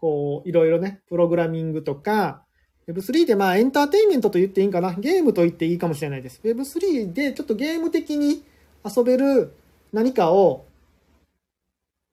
[0.00, 2.42] こう、いろいろね、プログラミングとか、
[2.88, 4.94] Web3 でまあエンターテインメントと言っていいんかな？
[4.94, 6.40] ゲームと言っていいかもしれないです。
[6.42, 8.42] Web3 でちょっとゲーム的に
[8.84, 9.54] 遊べる
[9.92, 10.64] 何かを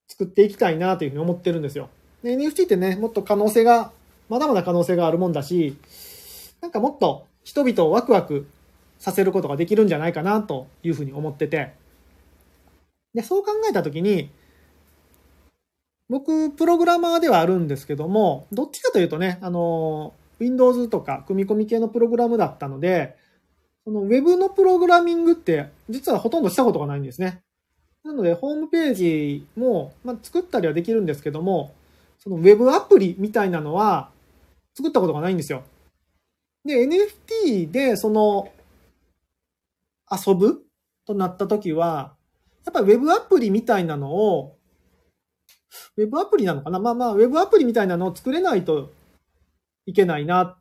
[0.07, 1.89] 作っていきたいなというふうに思ってるんですよ。
[2.21, 3.91] で NFT ってね、もっと可能性が、
[4.29, 5.77] まだまだ可能性があるもんだし、
[6.61, 8.45] なんかもっと人々をワクワク
[8.99, 11.71] させることができるんじゃないかなというふうに思ってて、
[13.13, 14.29] で、そう考えたときに、
[16.09, 23.15] 僕、プログラマーではあるんですけども、どっちかというとね、あの、Windows とか組み込み系のプログラムだったので、
[23.85, 27.43] その Web のプログラミングって実はほとんどしたことがないんですね。
[28.03, 31.73] なので、ホームページも、まあ、作ったりはできるんですけども、
[32.19, 34.09] その Web アプリみたいなのは
[34.75, 35.63] 作ったことがないんですよ。
[36.67, 38.51] で、NFT でその
[40.11, 40.63] 遊ぶ
[41.05, 42.15] となった時は、
[42.65, 44.57] やっぱり Web アプリみたいなのを
[45.95, 46.79] ウェブアプリなのかな？
[46.79, 48.91] まあまあ、ウェブアプリみたいなのを作れないと
[49.85, 50.59] いけないな、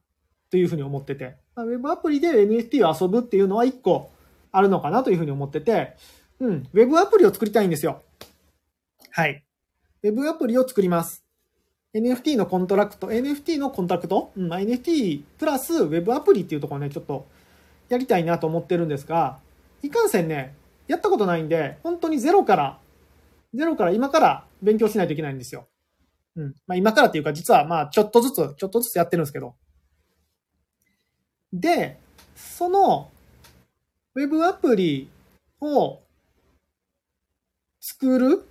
[0.50, 1.36] というふうに思ってて。
[1.56, 4.12] まあ、ウェブアプリで NFT を遊ぶっていうのは一個
[4.52, 5.96] あるのかなというふうに思ってて、
[6.38, 8.02] うん、ウェブアプリを作りたいんですよ。
[9.10, 9.44] はい。
[10.02, 11.25] ウェブアプリを作ります。
[11.98, 17.26] NFT のコントラクト、NFT のコントラクト、うん、NFT プラスウェブアプリっていうところね、ちょっと
[17.88, 19.38] やりたいなと思ってるんですが、
[19.82, 20.54] いかんせんね、
[20.88, 22.78] やったことないんで、本当にゼロから
[23.56, 25.66] ゼロから今から勉強しないといけないんですよ。
[26.36, 26.54] うん。
[26.66, 29.54] まあ今からっていうか実はまあちょっとずつ、ちょっとずつやってるんですけど。
[31.52, 31.98] で、
[32.34, 33.10] その
[34.14, 35.08] ウェブアプリ
[35.60, 36.00] を
[37.80, 38.46] 作る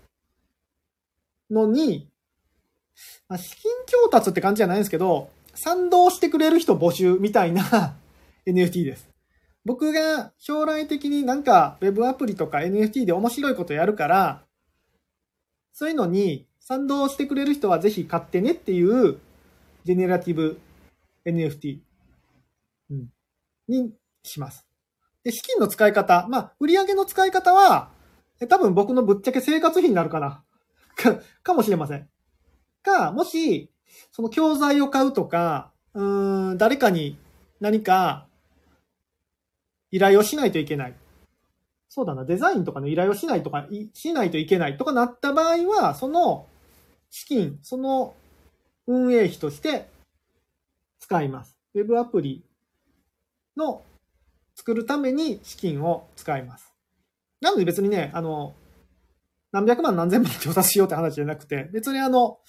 [1.52, 2.10] のに、
[3.28, 7.96] まあ、資金調達って感じじゃないんですけど、賛同してくれる人募集みたいな
[8.48, 9.10] NFT です。
[9.64, 14.44] 僕が将来的になんか Web アプリとか NFT で面白いことやるから、
[15.74, 19.20] そういうのに賛同してくれる人はぜひ買ってねっていう
[19.84, 20.60] ジェネラティブ
[21.26, 21.80] NFT、
[22.92, 23.08] うん、
[23.68, 24.66] にします。
[25.24, 26.28] で、資金の使い方。
[26.30, 27.90] まあ、売上の使い方は、
[28.48, 30.44] 多分僕のぶっちゃけ生活費になるかな。
[30.96, 32.10] か、かもしれません。
[32.86, 33.70] か、もし、
[34.12, 37.18] その教材を買うとか、うん、誰かに
[37.60, 38.28] 何か
[39.92, 40.94] 依頼をしないといけない。
[41.90, 46.46] そうだな、デザインとかの依頼をしないとか、しないといけないとかなった場合は、その
[47.10, 48.14] 資金、その
[48.88, 49.90] 運営費として
[51.00, 51.58] 使います。
[51.74, 52.44] ウェブアプリ
[53.58, 53.84] の
[54.56, 56.74] 作るために資金を使います。
[57.42, 58.54] なので別にね、あの、
[59.52, 62.40] 何百万何千万調達しようって話じゃなくて、別にあの、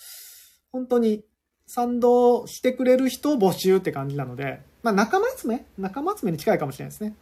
[0.77, 1.25] 本当に
[1.67, 7.15] 賛同してくれる人を募集って感じなので、まあ仲間集め仲間集めに近いかもしれないですね。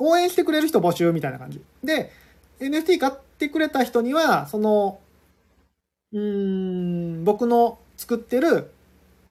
[0.00, 1.62] 応援してくれる人募集みたいな感じ。
[1.84, 2.10] で、
[2.58, 4.98] NFT 買ってくれた人には、その、
[6.12, 8.72] うん、僕の作ってる、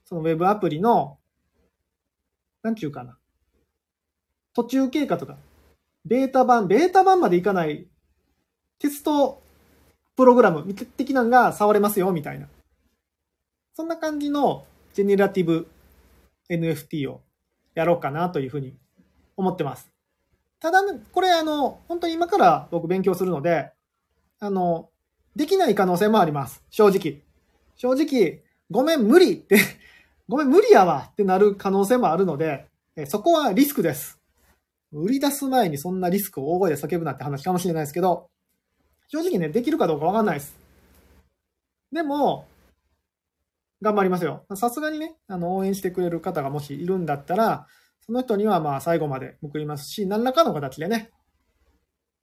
[0.06, 1.18] そのウェブアプリの、
[2.64, 3.18] なんちゅうかな。
[4.54, 5.38] 途中経過とか、
[6.06, 7.86] ベータ版、ベータ版までいかない、
[8.80, 9.42] テスト
[10.16, 12.48] プログラム的なのが触れますよ、みたいな。
[13.78, 15.68] そんな感じのジェネラティブ
[16.50, 17.22] NFT を
[17.76, 18.74] やろうかなというふうに
[19.36, 19.92] 思ってます。
[20.60, 23.72] ただ、ねこれあの、本当に今から僕勉強するので、
[24.40, 24.90] あの、
[25.36, 26.64] できない可能性もあります。
[26.72, 27.22] 正直。
[27.76, 29.60] 正直、ごめん、無理って
[30.28, 32.66] ごめん、無理やわってなる可能性もあるので、
[33.06, 34.20] そこはリスクです。
[34.92, 38.28] 売り出す前にそんなリスクを大声で叫ぶなって話かもしれないですけど、
[39.08, 40.56] 正直ね、できるかどうかわかんないです。
[41.92, 42.48] でも、
[43.82, 44.46] 頑張りますよ。
[44.56, 47.68] さすがにね、あの、応援してくれる方がもしいるんだったら、
[48.02, 51.12] その人にはまあ最後まで報いますし、何らかの形でね、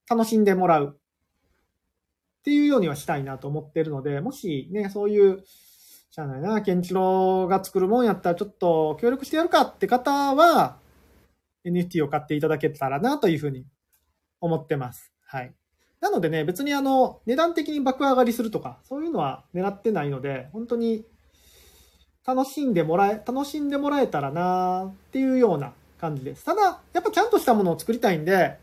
[0.09, 5.45] 楽しんでもらうっていうようにはしたいなと思ってるので、もしね、そういう、
[6.11, 10.79] しゃあないな、ケンチロが作るもんやったらちょっと協力してやるかって方は、
[11.65, 13.65] NFT を買っていただけたらなというふうに
[14.41, 15.13] 思ってます。
[15.25, 15.55] はい。
[16.01, 21.07] なのでね、別にあの、値段的に爆上がりするとか、そういうのは狙ってないので、本当に
[22.27, 26.45] 楽しんでもらえ、楽しんでもらえたらなっていうような感じです。
[26.45, 28.57] ただ、やっぱちゃんとしたものを作りたいんで、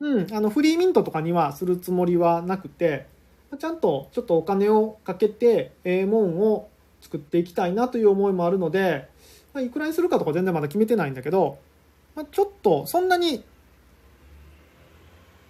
[0.00, 3.06] うん、あの、フリーミントとかにはするつもりはなくて、
[3.56, 6.68] ちゃんとちょっとお金をかけて、ええもんを
[7.00, 9.08] 作っていきたいなという思いもあるので、
[9.52, 11.58] まあ、いくらにするかとか全然まだ決めてないんだけど、
[12.14, 13.44] まあ、ちょっとそんなに、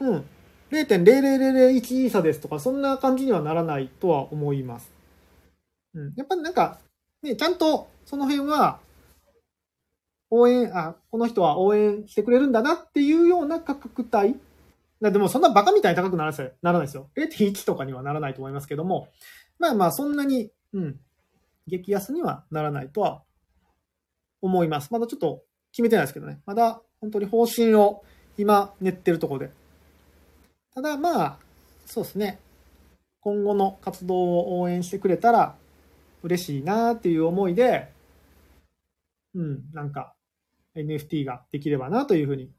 [0.01, 0.25] うん、
[0.71, 4.91] 0.00001イーサですとか、そんな感じにはならないとは思います。
[5.95, 6.79] うん、やっぱりなんか、
[7.23, 8.81] ね、ちゃんとその辺は、
[10.31, 14.37] 応援、あ、この人は応援してくれるんだなっていうような価格帯。
[15.01, 17.11] でもそんなバカみたいに高くならせならないですよ。
[17.17, 19.09] 0.1とかにはならないと思いますけども、
[19.59, 21.01] まあまあそんなに、うん、
[21.67, 23.23] 激安にはならないとは
[24.41, 24.93] 思います。
[24.93, 26.41] まだちょっと決めてないですけどね。
[26.47, 28.05] まだ本当に方針を
[28.39, 29.51] 今練ってるとこで。
[30.75, 31.39] ただまあ、
[31.85, 32.39] そうですね。
[33.21, 35.57] 今後の活動を応援してくれたら、
[36.23, 37.91] 嬉しいなっていう思いで、
[39.35, 40.15] うん、なんか、
[40.75, 42.51] NFT ができればなというふうに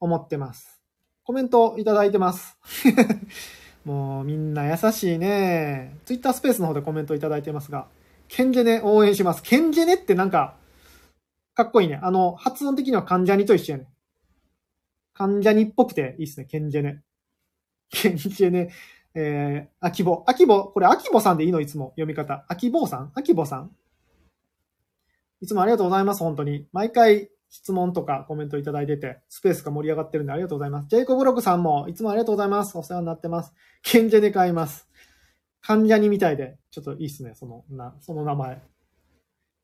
[0.00, 0.82] 思ってます。
[1.24, 2.58] コメントいただいてます。
[3.84, 5.96] もうみんな優しいね。
[6.04, 7.88] Twitter スペースの方でコメントいただいてますが、
[8.28, 9.42] ケンジェネ応援します。
[9.42, 10.56] ケンジェネってなんか、
[11.54, 12.00] かっこいいね。
[12.02, 13.88] あの、発音的には関ジャニと一緒やね。
[15.14, 17.02] 関ジャニっぽくていいっすね、ケンジェネ。
[17.90, 18.70] ケンジェネ、
[19.14, 20.24] えー、アキボ。
[20.26, 21.60] アキボ、これアキボさんでいいの？
[21.60, 22.44] いつも読み方。
[22.48, 23.12] アキボさん？
[23.14, 23.70] アキボさん？
[25.40, 26.66] いつもありがとうございます、本当に。
[26.72, 30.88] 毎回質問とかコメントいただいてて、スペースが盛り上がってるんでありがとうございます。
[30.88, 32.78] ジェイコブログさんもいつもありがとうございます。
[32.78, 33.52] お世話になってます。
[33.82, 34.88] ケンジェネ買います。
[35.60, 38.62] 関ジャニみたいで、ちょっといいっすね、その、な、その名前。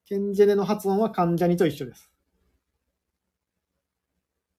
[0.04, 2.10] ケンジェネの発音は関ジャニと一緒です。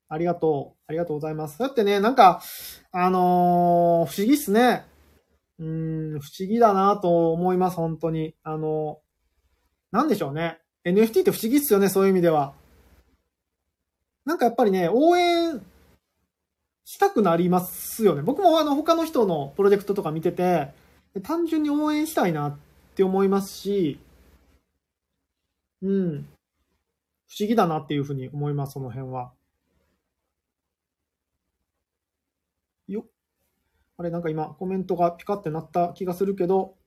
[0.10, 0.84] ありがとう。
[0.88, 1.60] ありがとうございます。
[1.60, 2.42] だってね、なんか、
[2.92, 4.84] あのー不思議っすね。
[5.60, 8.36] うん、不思議だなと思います、本当に。
[8.44, 9.10] あのー
[9.92, 10.60] なんでしょうね。
[10.84, 12.54] NFT って不思議っすよね、そういう意味では。
[14.26, 15.62] なんかやっぱりね、応援
[16.86, 18.24] したくなりますよね。
[18.24, 20.74] 僕もあの他の人のプロジェクトとか見てて、
[21.24, 22.58] 単純に応援したいなっ
[22.96, 24.00] て思いますし、
[25.82, 26.28] うん。
[27.28, 29.32] 不思議だなっていうふうに思います、その辺は。
[32.88, 33.06] よっ。
[34.00, 36.78] あれ、なんか今コメントがピカってなった気がするけど、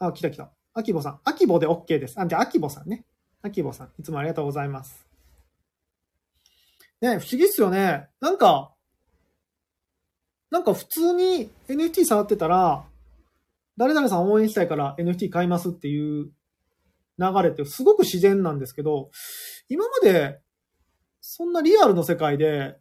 [0.00, 0.50] あ、来た来た。
[0.74, 1.20] アキボさん。
[1.22, 2.20] アキボで OK です。
[2.20, 3.04] あ、じゃあ、アキボさんね。
[3.42, 3.92] アキボさん。
[4.00, 5.06] いつもありがとうございます。
[7.00, 8.08] ね不思議っすよね。
[8.20, 8.74] なんか、
[10.50, 12.84] なんか普通に NFT 触ってたら、
[13.76, 16.32] 誰々さん応援したいから NFT 買いますっていう
[17.16, 19.12] 流れってすごく自然なんですけど、
[19.68, 20.40] 今まで、
[21.20, 22.79] そんなリアルの世界で、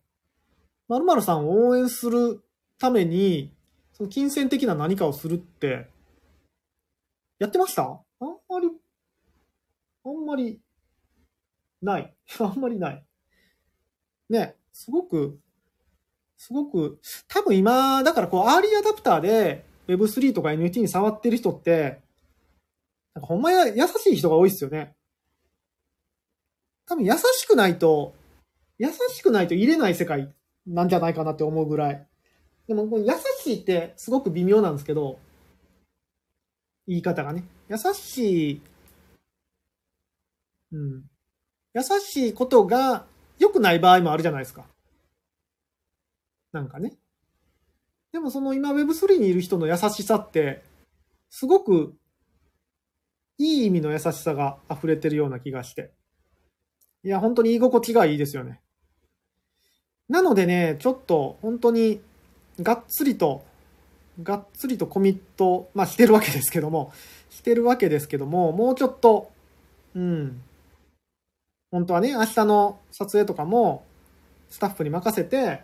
[0.89, 2.43] 〇〇さんを応援する
[2.80, 3.54] ために、
[3.93, 5.88] その金銭的な何かをするって、
[7.38, 7.84] やってました？
[7.84, 8.69] あんまり、
[10.04, 10.60] あんまり、
[11.82, 12.13] ない。
[12.39, 13.06] あんまりない。
[14.30, 15.39] ね、すごく、
[16.38, 22.02] すごく、多分今、だからこう、アーリーアダプターで Web3 とか NFT に触ってる人って、
[23.13, 24.95] なんかほんまや優しい人が多いっすよね。
[26.88, 28.15] 多分優しくないと、
[28.80, 30.34] 優しくないと入れない世界
[30.65, 32.08] なんじゃないかなって思うぐらい。
[32.67, 33.06] でも、優
[33.43, 35.19] しいってすごく微妙なんですけど、
[36.88, 37.43] 言い方がね。
[37.69, 38.62] 優しい、
[40.72, 41.04] うん。
[41.74, 43.06] 優しいことが
[43.39, 44.65] 良くない場合もあるじゃないですか。
[46.52, 46.98] なんかね。
[48.12, 50.63] でもその今 Web3 にいる人の優しさって、
[51.30, 51.95] すごく
[53.38, 55.93] いい意味の優しさが溢れてるような気がして。
[57.04, 58.62] いや、本当に居心地がいいですよね。
[60.10, 62.02] なのでね、ちょっと本当に
[62.60, 63.45] がっつりと、
[64.24, 66.91] がっつりとコミット、まあしてるわけですけども、
[67.30, 69.32] してるわけですけども、もうちょっと、
[69.95, 70.41] うん。
[71.72, 73.86] 本当はね、明日の撮影とかも
[74.50, 75.62] スタッフに任せて、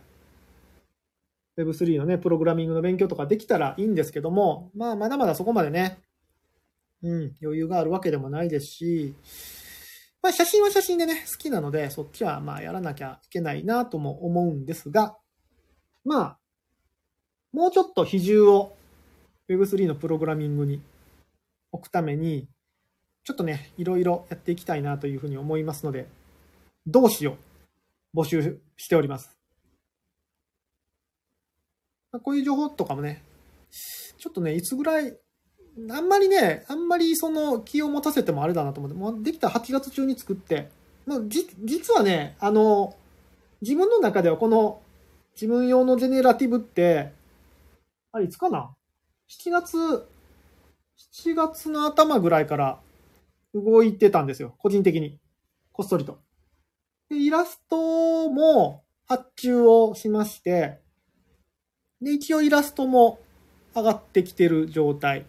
[1.57, 5.99] Web3 のね、プログラミングの勉強とかできたらいいんですけども、まあまだまだそこまでね、
[7.01, 9.15] うん、余裕があるわけでもないですし、
[10.25, 15.15] まあ写真は写真でね、好きなので、そっちはまあやらなきゃいけないなとも思うんですが、
[16.03, 16.39] まあ、
[17.53, 18.75] もうちょっと比重を
[19.47, 20.81] Web3 のプログラミングに
[21.71, 22.47] 置くために、
[23.23, 26.07] ちょっとね、いろいろやっていきたいなというふうに思いますので、
[26.87, 27.37] 同志を
[28.15, 29.37] 募集しております。
[32.23, 33.21] こういう情報とかもね、
[34.17, 35.15] ちょっとね、いつぐらい、
[35.91, 40.69] あんまりね、あんまりその気を持たせてもあれだなと思って、もうできたら8月中に作って、
[41.05, 42.95] まあ、じ、実はね、あの、
[43.61, 44.81] 自分の中ではこの
[45.35, 47.11] 自分用のジェネラティブって、
[48.11, 48.73] あれいつかな
[49.29, 49.77] ?7 月、
[51.13, 52.79] 7月の頭ぐらいから
[53.53, 54.55] 動いてたんですよ。
[54.57, 55.19] 個人的に。
[55.73, 56.19] こっそりと。
[57.09, 60.79] で、イラストも発注をしまして、
[62.01, 63.19] で、一応イラストも
[63.75, 65.25] 上がってきてる状態。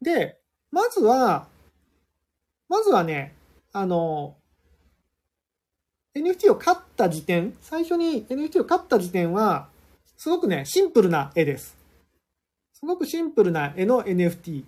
[0.00, 0.38] で、
[0.70, 1.48] まずは、
[2.68, 3.34] まずはね、
[3.72, 4.36] あの、
[6.14, 9.68] NFT を買った時点、最初に NFT を買った時点は、
[10.16, 11.76] すごくね、シンプルな絵です。
[12.72, 14.64] すごくシンプルな絵の NFT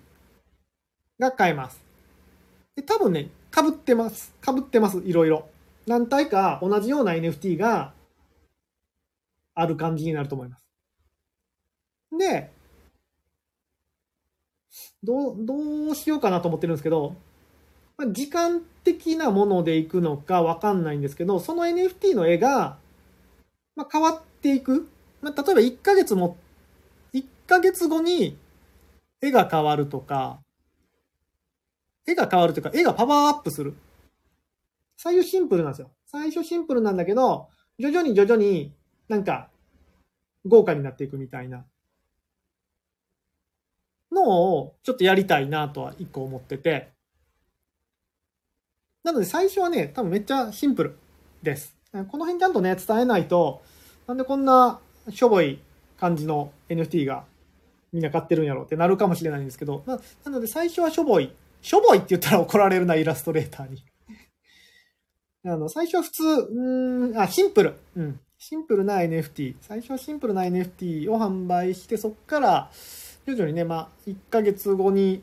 [1.19, 1.79] が買えます。
[2.75, 4.33] で、多分ね、被ってます。
[4.45, 4.99] 被ってます。
[4.99, 5.49] いろいろ。
[5.87, 7.93] 何体か同じような NFT が
[9.55, 10.65] ある感じになると思います。
[12.17, 12.51] で、
[15.03, 17.15] どう、どうしようかなと思ってるんですけど、
[17.97, 22.77] まあ、時間的なものでいくのかわかんないんですけど、その NFT の絵が、
[23.75, 24.89] まあ、変わっていく。
[25.21, 26.37] まあ、例えば1ヶ月も、
[27.13, 28.37] 1ヶ月後に
[29.21, 30.39] 絵が変わるとか、
[32.07, 33.75] 絵が変わるというか、絵がパワーアップする。
[34.97, 35.91] 最初シンプルなんですよ。
[36.05, 37.47] 最初シンプルなんだけど、
[37.77, 38.73] 徐々に徐々に
[39.07, 39.49] なんか
[40.45, 41.65] 豪華になっていくみたいな
[44.23, 46.89] のをちょっとやりたいなとは一個思ってて。
[49.03, 50.97] なので最初はね、多分めっちゃシンプル
[51.41, 51.75] です。
[51.91, 53.61] この辺ちゃんとね、伝えないと、
[54.07, 55.59] なんでこんなしょぼい
[55.99, 57.23] 感じの NFT が
[57.91, 61.31] みんな買ってるんやろうってなるかもしれないんですけど、まあ、なので最初はしょぼい。
[61.61, 63.83] しょぼいって言ったら怒られるな、イラストレーターに。
[65.45, 67.75] あの、最初は普通、うん、あ、シンプル。
[67.95, 68.19] うん。
[68.37, 69.55] シンプルな NFT。
[69.59, 72.71] 最初はシンプルな NFT を販売して、そっから、
[73.29, 75.21] 徐々にね、まあ、1ヶ月後に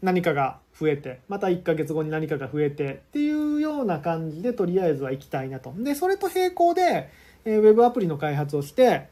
[0.00, 5.74] 何かが増えて、また1ヶ月後に何かが増えてっていうような感じでとりあえずは行きたいなと。
[5.76, 7.10] で、それと並行で、
[7.44, 9.08] えー、ウェブアプリの開発をして、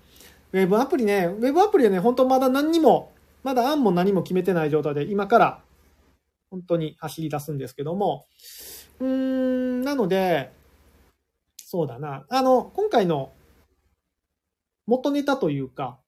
[0.53, 3.13] ウェブアプリね、ウェブアプリはね、本当まだ何にも、
[3.43, 5.63] まだ案も何も決めてない状態で、今から
[6.51, 8.27] 本当に走り出すんですけども、
[9.01, 10.51] うーん、なので、
[11.59, 12.25] そうだな。
[12.31, 13.33] あの、今回の
[14.87, 15.99] 元ネタというか、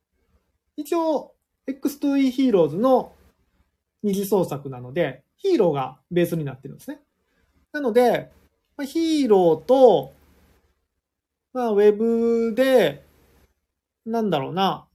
[0.76, 1.35] 一応、
[1.80, 3.12] X2E ヒーローズの
[4.02, 7.00] 二次創作なので、ヒーローがベースになってるんですね。
[7.72, 8.30] なので、
[8.76, 10.12] まあ、ヒーローと、
[11.52, 13.04] まあ、ウェブで、
[14.04, 14.86] なんだろうな、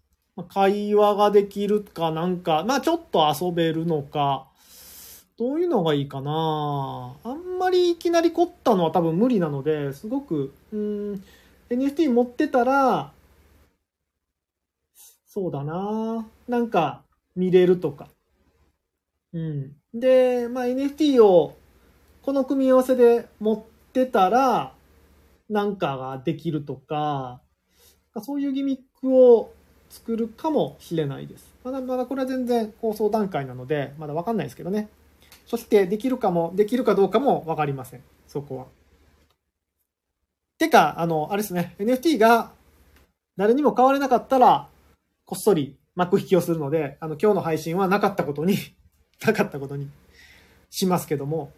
[0.49, 4.47] 会話ができるかなんか、まあちょっと遊べるのか、
[5.37, 11.23] どういうのがいいかなあんまりいきなり凝ったのは多分無理なので、すごく、うん、
[11.69, 13.11] NFT 持ってたら、
[15.37, 17.03] そうだななんか
[17.35, 18.07] 見れるとか。
[19.33, 19.75] うん。
[19.93, 21.55] で、まあ NFT を
[22.23, 24.73] この組み合わせで持ってたら、
[25.47, 27.39] なんかができるとか、
[28.23, 29.53] そういうギミックを
[29.91, 31.53] 作るかもしれないです。
[31.63, 34.89] まだまだこれは全然構想段階なので、まだわかんないですけどね。
[35.45, 38.01] そしてできるかも、できるかどうかもわかりません。
[38.25, 38.65] そこは。
[40.57, 42.53] てか、あの、あれですね、NFT が
[43.37, 44.67] 誰にも買われなかったら、
[45.27, 48.55] こっそり幕引きをするので、あの、今日の配信はなかったことに
[49.25, 49.91] なかったことに
[50.69, 51.51] しますけども、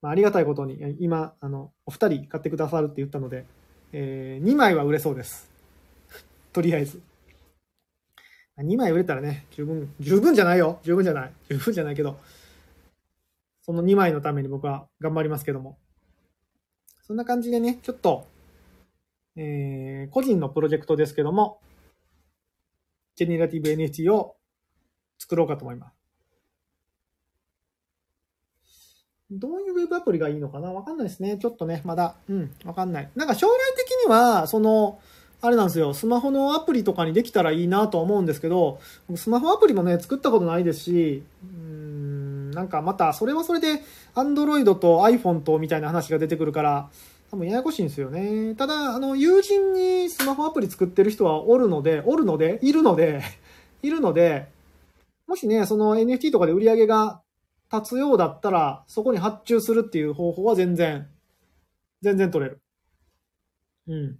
[0.00, 3.44] まあ、ありがたいことに、今、あの、お二人買ってくださるって言ったので、
[3.92, 5.50] えー、2枚は売れそうです。
[6.54, 7.02] とりあえず。
[8.56, 10.80] 2枚売れたらね、十分、十分じゃないよ。
[10.82, 11.32] 十分じゃない。
[11.50, 12.18] 十分じゃないけど、
[13.60, 15.76] その2枚のために僕は頑張りますけども。
[17.02, 18.26] そんな感じでね、ちょっと、
[19.36, 21.60] えー、個人のプロジェクトですけども、
[23.16, 24.36] ジェネラティブ NFT を
[25.18, 25.94] 作ろうかと思います。
[29.30, 30.72] どういうウェブアプリがいいのかな？
[30.72, 31.38] わかんないですね。
[31.38, 32.16] ちょっとね、まだ。
[32.28, 33.10] うん、わかんない。
[33.16, 35.00] なんか将来的には、その、
[35.40, 38.80] あれなんですよ、スマホのアプリとかにできたらいいなと思うんですけど、
[39.16, 43.82] スマホアプリもね、作ったことないですし、うん、なんかまた、それはそれで、
[44.14, 46.90] Android と iPhone とみたいな話が出てくるから、
[47.30, 48.54] 多分ややこしいんですよね。
[48.54, 53.22] ただ、あの、友人にスマホアプリ作ってる人はおるので、おるので、いるので、
[53.82, 54.48] いるので、
[55.26, 57.22] もしね、その NFT とかで売り上げが
[57.72, 61.08] 立つようだったら、そこに発注するっていう方法は全然、
[62.02, 62.60] 全然取れる。
[63.88, 64.18] うん。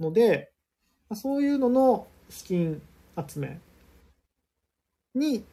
[0.00, 0.52] ので、
[1.14, 2.82] そういうのの資金
[3.28, 3.60] 集め
[5.14, 5.44] に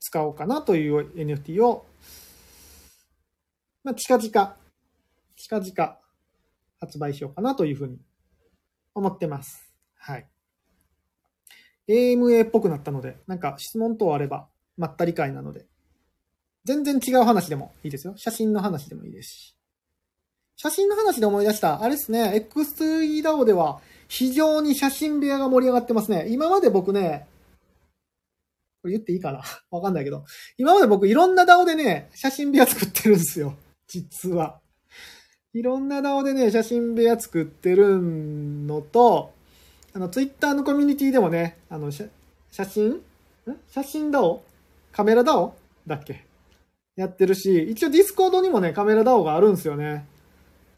[0.00, 1.84] 使おうかなという NFT を、
[3.84, 4.56] まあ、近々、
[5.38, 5.98] 近々
[6.80, 7.98] 発売しようかなというふうに
[8.94, 9.72] 思ってます。
[9.96, 10.28] はい。
[11.88, 15.66] AMA っぽくなったので、なんか質問等あれば、まったり会なので、
[16.64, 18.14] 全然違う話でもいいですよ。
[18.16, 19.56] 写真の話でもいいですし。
[20.56, 26.26] 写真の話で思い出した、あれですね、X3DAO では、非常に写真部屋が盛り上がってますね。
[26.28, 27.28] 今まで僕ね、
[28.82, 29.42] これ言っていいかな？
[29.70, 30.24] わかんないけど。
[30.56, 33.54] 今まで僕いろんな DAO でね、写真部屋作ってるんですよ。
[33.86, 34.60] 実は。
[35.58, 39.32] いろんな DAO でね、写真部屋作ってるのと、
[39.92, 42.08] あの、Twitter のコミュニティでもね、あの、写
[42.64, 42.90] 真？
[42.90, 43.00] ん？
[43.68, 44.38] 写真 DAO?
[44.92, 45.50] カメラ DAO?
[45.84, 46.24] だっけ？
[46.94, 50.06] やってるし、一応 Discord にもね、カメラ DAO があるんですよね。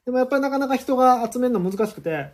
[0.06, 2.30] でもやっぱりなかなか人が集めるの難しくて、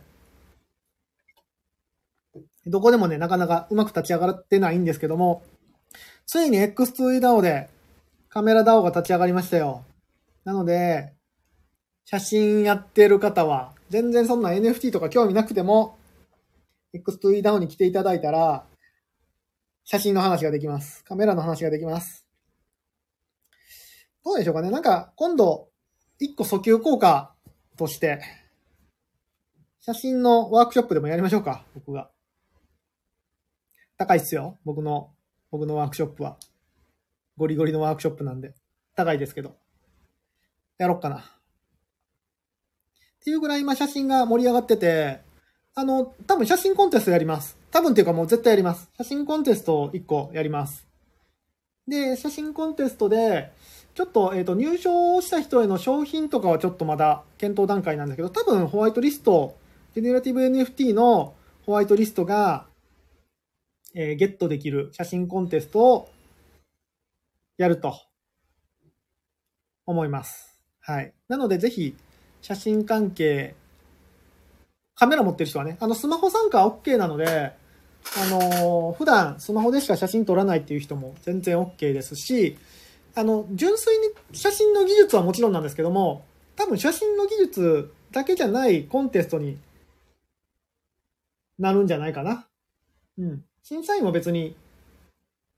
[2.65, 5.43] どこでもね、なかなかうまく立ち上がってないんですけども、
[6.25, 7.69] ついに X2DAO で
[8.29, 9.83] カメラ DAO が立ち上がりましたよ。
[10.45, 11.11] なので、
[12.09, 15.99] 写真やってる方は、全然そんな NFT とか興味なくても、
[16.95, 18.65] X2EDAO に来ていただいたら、
[19.83, 21.03] 写真の話ができます。
[21.03, 22.25] カメラの話ができます。
[24.23, 25.67] どうでしょうかねなんか、今度、
[26.17, 27.35] 一個訴求効果
[27.75, 28.21] として、
[29.81, 32.09] 写真のワークショップでもやりましょうか僕が。
[33.97, 34.57] 高いっすよ。
[34.63, 35.13] 僕の、
[35.51, 36.37] 僕のワークショップは。
[37.35, 38.53] ゴリゴリのワークショップなんで。
[38.95, 39.57] 高いですけど。
[40.77, 41.36] やろっかな。
[43.27, 45.19] っていうぐらい今写真が盛り上がってて、
[45.75, 47.57] あの、多分写真コンテストやります。
[47.71, 48.89] 多分っていうかもう絶対やります。
[48.95, 50.87] 写真コンテスト1個やります。
[51.85, 53.51] で、写真コンテストで、
[53.95, 59.57] ちょっと、えっ、ー、と、入賞した人への商品とかはちょっとまだ検討段階なんだけど、多分ホワイトリスト、
[59.93, 61.33] ジェネラティブ NFT の
[61.65, 62.65] ホワイトリストが、
[63.93, 66.09] えー、ゲットできる写真コンテストを
[67.57, 67.93] やると
[69.85, 70.57] 思います。
[70.79, 71.13] はい。
[71.27, 71.93] なので、ぜひ、
[72.41, 73.55] 写真関係、
[74.95, 77.53] カメラ持ってる人はね、あの、スマホ参加は OK なので、
[78.15, 82.57] あのー、普段スマホでしか写真撮らないっていう人も全然 OK ですし、
[83.15, 86.23] あの、純粋に写真の技術はもちろんなんですけども、
[86.55, 89.57] 多分写真の技術だけじゃないコンテストに
[91.59, 92.47] なるんじゃないかな。
[93.17, 93.43] うん。
[93.63, 94.55] 審査員も別に、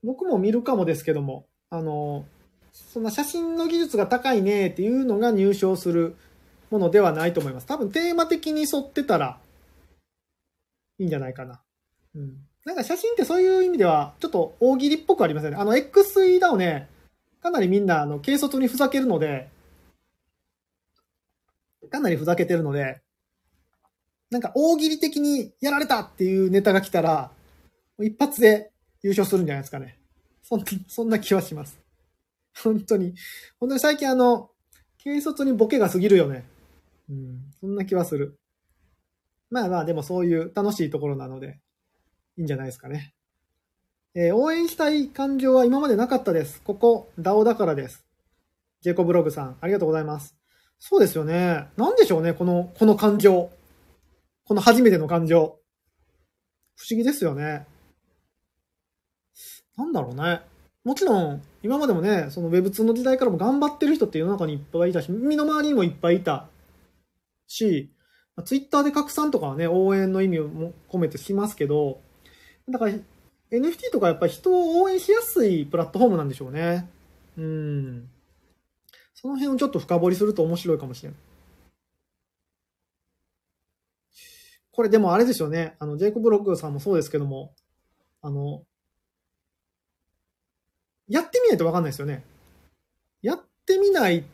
[0.02, 2.24] 僕も見るかもですけども、あの、
[2.72, 6.16] そんな写真の技術が高いねっていうのが入賞する
[6.70, 7.66] ものではないと思います。
[7.66, 9.38] 多分テーマ的に沿ってたら
[10.98, 11.60] いいんじゃないかな。
[12.14, 12.36] うん。
[12.64, 15.56] なんか写真ってそういう意味では、ちょっと大喜利っぽくありますよね。
[15.56, 16.88] あの、X3 だをね、
[17.42, 19.48] かなりみんな、あの、軽率にふざけるので、
[21.90, 23.00] かなりふざけてるので、
[24.30, 27.30] なんか大喜利的にやられたっていうネタが来たら、
[27.98, 28.70] 一発で
[29.02, 29.98] 優勝するんじゃないですかね。
[30.42, 31.80] そんそんな気はします。
[32.62, 33.14] 本当に。
[33.58, 34.50] 本当に最近あの、
[35.02, 36.44] 軽率にボケが過ぎるよね。
[37.10, 38.38] うん、そんな気はする。
[39.50, 41.58] まあまあ、でもそういう楽しいところなので、
[42.38, 43.14] いいんじゃないですかね。
[44.14, 46.62] えー、応援したい感情は今までなかったです。
[46.62, 48.06] ここ、DAO だからです。
[48.80, 50.36] ジェコブログさん、ありがとうございます。
[50.78, 51.66] そうですよね。
[51.76, 53.50] なんでしょうね、この、この感情。
[54.44, 55.58] この初めての感情。
[56.76, 57.66] 不思議ですよね。
[59.76, 60.40] なんだろうね。
[60.84, 66.48] もちろん、今までもね、その Web2 の時代からも頑張ってる人って世の中にいっぱいいたし、身の回りにもいっぱいいた
[67.50, 67.90] し、
[68.44, 72.00] Twitter で拡散とかはね、応援の意味を込めてしますけど、
[72.68, 72.92] だから
[73.50, 76.88] NFT とかやっぱり人を応援しやすいプラットフォームなんでしょうね。
[77.36, 78.08] うん。
[79.14, 81.18] その辺をちょっと深掘りすると面白いかもしれない。
[84.72, 85.74] これでもあれですよね。
[85.78, 87.54] あの、ジェイコブ・ロックさんもそうですけども、
[88.22, 88.62] あの、
[91.08, 92.24] やってみないとわかんないですよね。
[93.20, 94.24] やってみない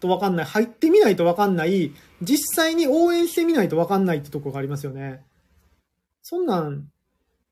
[0.00, 0.46] とわかんない。
[0.46, 1.92] 入ってみないとわかんない。
[2.24, 5.22] 実際に応援してみないとわかんないってとこがありますよね。
[6.22, 6.88] そんなん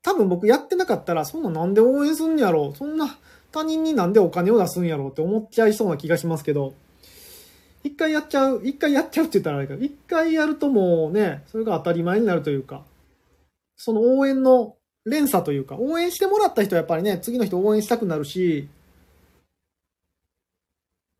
[0.03, 2.71] 多分僕やってなかったら、そんなんなんで応援すんやろ。
[2.73, 3.17] うそんな
[3.51, 6.73] 他人になんでお金を出すんやろうって思っちゃいそうな気がしますけど、
[7.83, 12.83] 一回やっちゃう、一回やっちゃうって言ったらあれか、一回やるともうね、それが当たり前になるというか、
[13.77, 18.67] その応援の連鎖というか、応援してもらった人はやっぱりね、次の人応援したくなるし、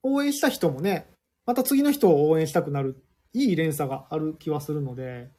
[0.03, 1.05] 応援した人もね、
[1.45, 2.97] また次の人を応援したくなる、
[3.33, 5.31] いい連鎖がある気はするので、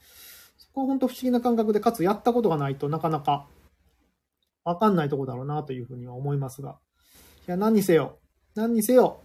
[0.57, 3.47] そこれ本当不思議な感覚で、かつやったことがないとなかなか
[4.65, 6.79] わかんないとこだろうなというふうには思いますが。
[7.47, 8.19] いや、何にせよ、
[8.55, 9.21] 何にせよ、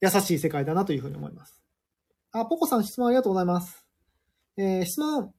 [0.00, 1.60] 優しい世界だなというふうに思います。
[2.32, 3.84] あ、ポコさん質問ありがとうございます。
[4.56, 5.32] えー、質問。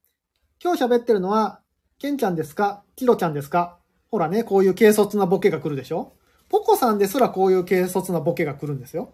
[0.62, 1.62] 今日喋ってるのは、
[1.98, 2.84] ケンちゃんですか？
[2.96, 3.78] キロちゃんですか？
[4.12, 6.14] ほらね、こういう軽率なボケが来るでしょ？
[6.50, 9.14] ポコさんですらこういう軽率なボケが来るんですよ。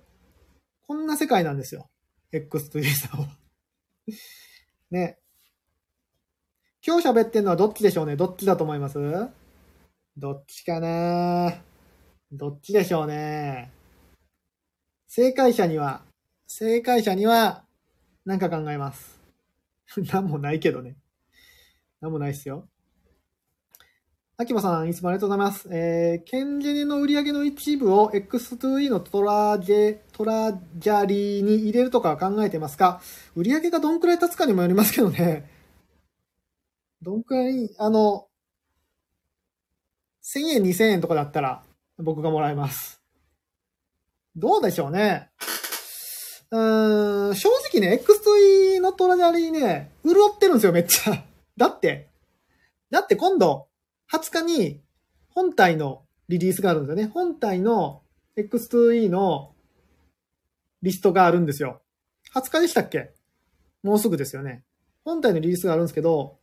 [0.88, 1.90] こんな世界なんですよ。
[2.32, 3.28] X というさは。
[4.92, 5.18] ね。
[6.86, 8.16] 今日喋ってんのはどっちでしょうね？
[8.16, 9.00] どっちだと思います？
[10.18, 11.64] どっちかな？
[12.32, 13.72] どっちでしょうね？
[15.08, 16.04] 正解者には、
[16.46, 17.66] 正解者には、
[18.26, 19.20] なんか考えます。
[20.14, 20.98] なんもないけどね。
[22.00, 22.70] なんもないっすよ。
[24.38, 25.70] 秋葉さん、いつもありがとうございます。
[25.72, 33.00] えー、ケンジェネの売り上げの一部を X2E のトラジェ、トラジャリーに入れるとか考えてますか？
[33.38, 35.50] 売り上げがどんくらい経つかにもよりますけどね。
[37.02, 38.28] どんくらい、あの、
[40.22, 41.64] 1000円、2000円とかだったら
[41.98, 43.02] 僕がもらえます。
[44.36, 45.30] どうでしょうね。
[46.52, 51.24] うーん、正直ね、X2E のトラジャリーね、潤ってるんですよ、めっちゃ。
[51.56, 52.10] だって、
[52.92, 53.70] だって今度、
[54.16, 54.82] 20日に
[55.30, 57.12] 本体のリリースがあるんですよね。
[57.14, 58.04] 本体の
[58.38, 59.54] X2E の
[60.82, 61.82] リストがあるんですよ。
[62.34, 63.14] 20日でしたっけ？
[63.84, 64.64] もうすぐですよね。
[65.04, 66.40] 本体のリリースがあるんですけど、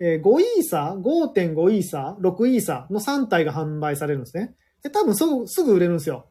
[0.00, 4.54] えー、5イーサ、5.5イーサ、6イーサの3体が販売されるんですね。
[4.82, 6.28] で、多分すぐ、すぐ売れるんですよ。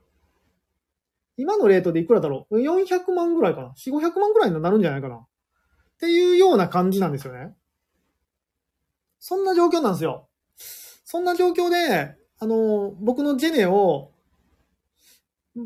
[1.37, 5.15] 今のレートでいくらだろう ?400 万ぐらいかな ?4、500万ぐらいになるんじゃないかな？
[5.15, 5.27] っ
[5.99, 7.53] ていうような感じなんですよね。
[9.19, 10.27] そんな状況なんですよ。
[11.13, 14.09] そんな状況で、あの、僕のジェネを、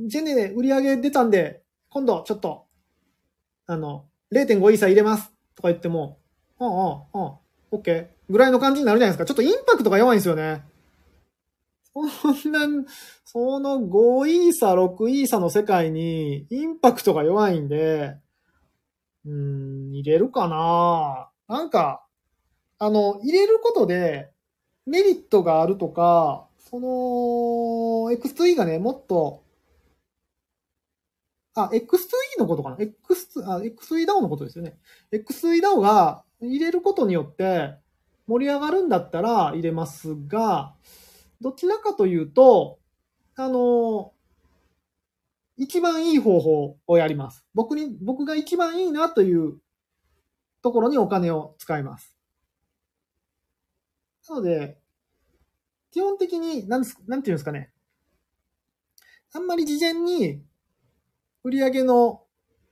[0.08, 2.66] ジェネで売り上げ出たんで、今度ちょっと、
[3.66, 6.20] あの、0.5イーサ入れますとか言っても、
[6.60, 7.40] ああ、ああ、
[7.72, 8.08] オッケー。
[8.30, 9.26] ぐらいの感じになるじゃないですか。
[9.26, 10.64] ちょっとインパクトが弱いんですよね。
[11.94, 12.84] そんな、
[13.24, 18.18] その5イーサ、6イーサの世界にインパクトが弱いんで、
[19.26, 22.06] うん、入れるかななんか、
[22.80, 24.30] あの、入れることで
[24.88, 26.88] メリットがあるとか、その、
[28.12, 29.44] X2E がね、もっと、
[31.56, 34.78] あ、X2E のことかな ?X2、あ、X2EDAO のことですよね。
[35.12, 37.76] X2EDAO が入れることによって
[38.28, 40.74] 盛り上がるんだったら入れますが、
[41.42, 42.80] どちらかというと、
[43.36, 44.14] あの、
[45.58, 47.46] 一番いい方法をやります。
[47.54, 49.58] 僕に、僕が一番いいなという
[50.62, 52.17] ところにお金を使います。
[54.30, 54.78] なので、
[55.92, 57.72] 基本的に、なんす、なんていうんですかね。
[59.34, 60.44] あんまり事前に
[61.44, 62.24] 売上の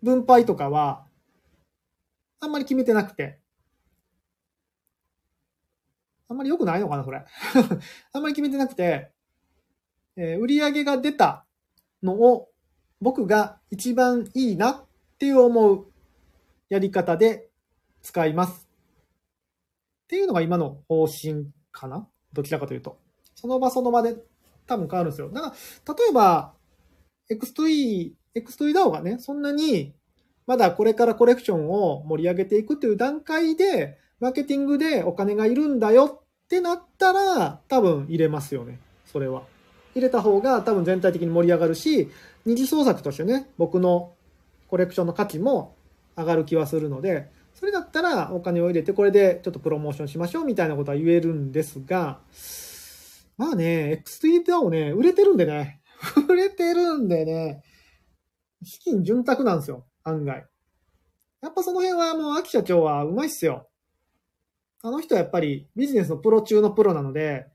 [0.04, 1.08] 分配とかは、
[2.40, 3.40] あんまり決めてなくて。
[6.28, 7.24] あんまり良くないのかな、それ。
[8.12, 9.12] あんまり決めてなくて、
[10.16, 11.46] えー、売上が出た
[12.02, 12.50] のを
[13.02, 14.86] 僕が一番いいなっ
[15.20, 15.92] ていう思う
[16.70, 17.50] やり方で
[18.02, 18.65] 使います。
[20.06, 22.08] っていうのが今の方針かな？
[22.32, 22.98] どちらかというと。
[23.34, 24.16] その場その場で
[24.68, 25.30] 多分変わるんですよ。
[25.30, 25.54] だか
[25.88, 26.54] ら、例えば、
[27.32, 29.94] X2E、X2EDAO がね、そんなに、
[30.46, 38.80] まだこれからコレクションを盛り上げていくという段階で、マーケティングでお金がいるんだよってなったら、多分入れますよね。
[39.06, 39.44] それは。
[39.96, 42.10] 入れた方が多分全体的に盛り上がるし、
[42.46, 44.14] 二次創作としてね、僕の
[44.68, 45.76] コレクションの価値も
[46.16, 52.20] 上がる気はするので、それだったらお金を入れてこれでちょっとプロモーションしましょうみたいなことは言えるんですが、
[53.38, 55.82] まあね、X3 をね、売れてるんでね、
[56.28, 57.64] 売れてるんでね、
[58.62, 60.46] 資金潤沢なんですよ、案外。
[61.42, 63.70] やっぱその辺はもう秋社長はうまいっすよ。
[64.82, 67.48] あの人はやっぱりビジネスのプロ中のプロなので、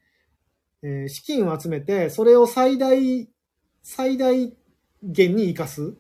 [0.83, 3.29] えー、資金を集めて、それを最大、
[3.83, 4.57] 最大
[5.03, 5.95] 限に活かす。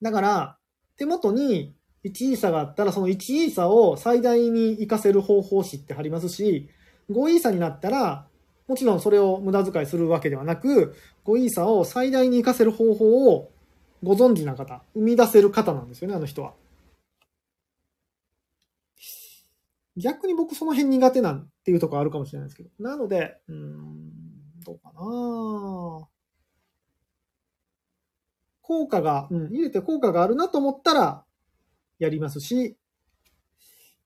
[0.00, 0.58] だから、
[0.96, 1.75] 手元に
[2.06, 6.68] 1イーサがあったら、その1イーサを最大に活かせる方法を知ってはりますし、
[7.10, 8.26] 5イーサになったら、
[8.68, 10.94] もちろんそれを無駄遣いするわけではなく、
[11.24, 13.50] 5イーサを最大に活かせる方法を
[14.02, 16.54] ご存知な方、生み出せる方なんですよね、あの人は。
[19.96, 22.70] 逆に僕その辺苦手なんっていうとこあるかもしれないですけど。
[22.78, 24.12] なので、うん、
[24.64, 26.08] どうかな
[28.60, 31.24] 効果が、うん、入れて効果があるなと思ったら、
[31.98, 32.76] やりますし、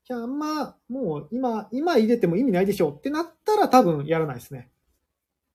[0.03, 4.69] じゃああんま、もう今、今入れても意味ないでしょうってなったら多分やらないですね。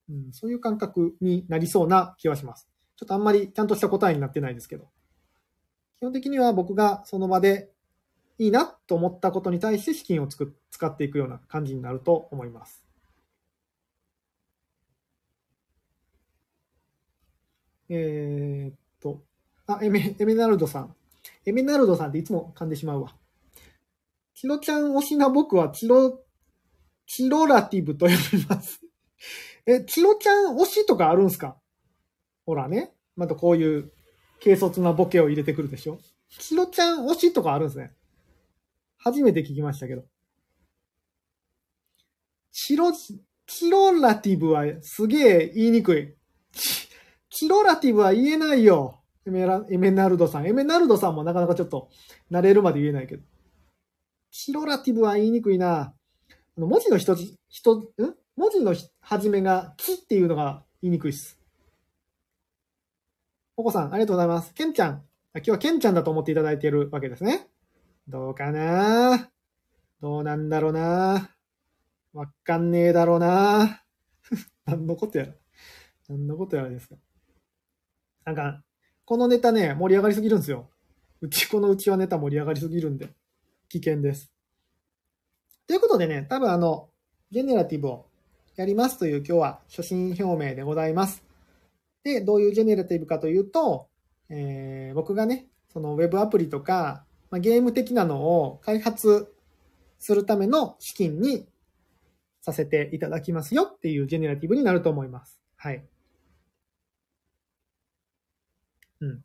[0.09, 2.69] うん、そういう感覚になりそうな気はします。
[2.97, 4.89] ちょっとあんまりちゃんとした答えになってないですけど。
[5.99, 7.71] 基本的には僕がその場で
[8.39, 12.85] いいなと思ったことに対して資金をつく使っていくような感じになると思います。
[17.89, 19.23] えー、っと、
[19.67, 20.95] あ、エメ、エメナルドさん。
[21.47, 23.15] エメナルドさんっていつも噛んでしまうわ。
[24.35, 26.21] チロちゃん推しな僕はチロ、
[27.07, 28.81] チロラティブと呼びます。
[29.65, 31.57] え、チロちゃん推しとかあるんすか？
[32.45, 32.93] ほらね。
[33.15, 33.93] またこういう
[34.43, 37.93] 軽率なボケを入れてくるでしょチロちゃん推しとかあるんですね。
[38.99, 40.05] 初めて聞きましたけど。
[42.53, 42.93] チロ、
[43.47, 46.15] チロラティブはすげえ言いにくい。
[47.31, 49.01] チロラティブは言えないよ。
[49.27, 50.47] エメラ、エメナルドさん。
[50.47, 51.89] エメナルドさんもなかなかちょっと
[52.31, 53.25] 慣れるまで言えないけど。
[54.31, 55.95] チロラティブは言いにくいな。
[56.57, 57.17] あの文字の人、
[57.49, 57.85] 人、ん？
[58.37, 61.41] 文字の始めがキっていうのが言いにくいっす。
[63.57, 64.55] お子さん、ありがとうございます。
[64.55, 65.03] ケンちゃん。
[65.35, 67.49] 今日はケンちゃんだと思っていただいているわけですね。
[68.07, 69.31] どうかな？
[70.01, 71.31] どうなんだろうな？
[72.13, 73.83] わかんねえだろうな？
[74.67, 75.33] 何のことやら。
[76.09, 76.95] 何のことやらですか。
[78.25, 78.63] なんか、
[79.07, 80.69] このネタね、盛り上がりすぎるんですよ。
[81.21, 83.09] うち、このうちはネタ盛り上がりすぎるんで、
[83.69, 84.33] 危険です。
[85.69, 86.89] ということでね、多分あの、
[87.31, 88.07] ジェネラティブを
[88.57, 91.25] やりますという今日は初心表明でございます。
[92.03, 93.87] で、どういうジェネラティブかというと、
[94.29, 99.33] えー、僕がね、そのウェブアプリとか、まあ、ゲーム的なのを開発
[100.01, 101.47] するための資金に
[102.41, 105.41] させていただきますよっていうジェネラティブになると思います。
[105.55, 105.87] はい。
[109.01, 109.25] うん。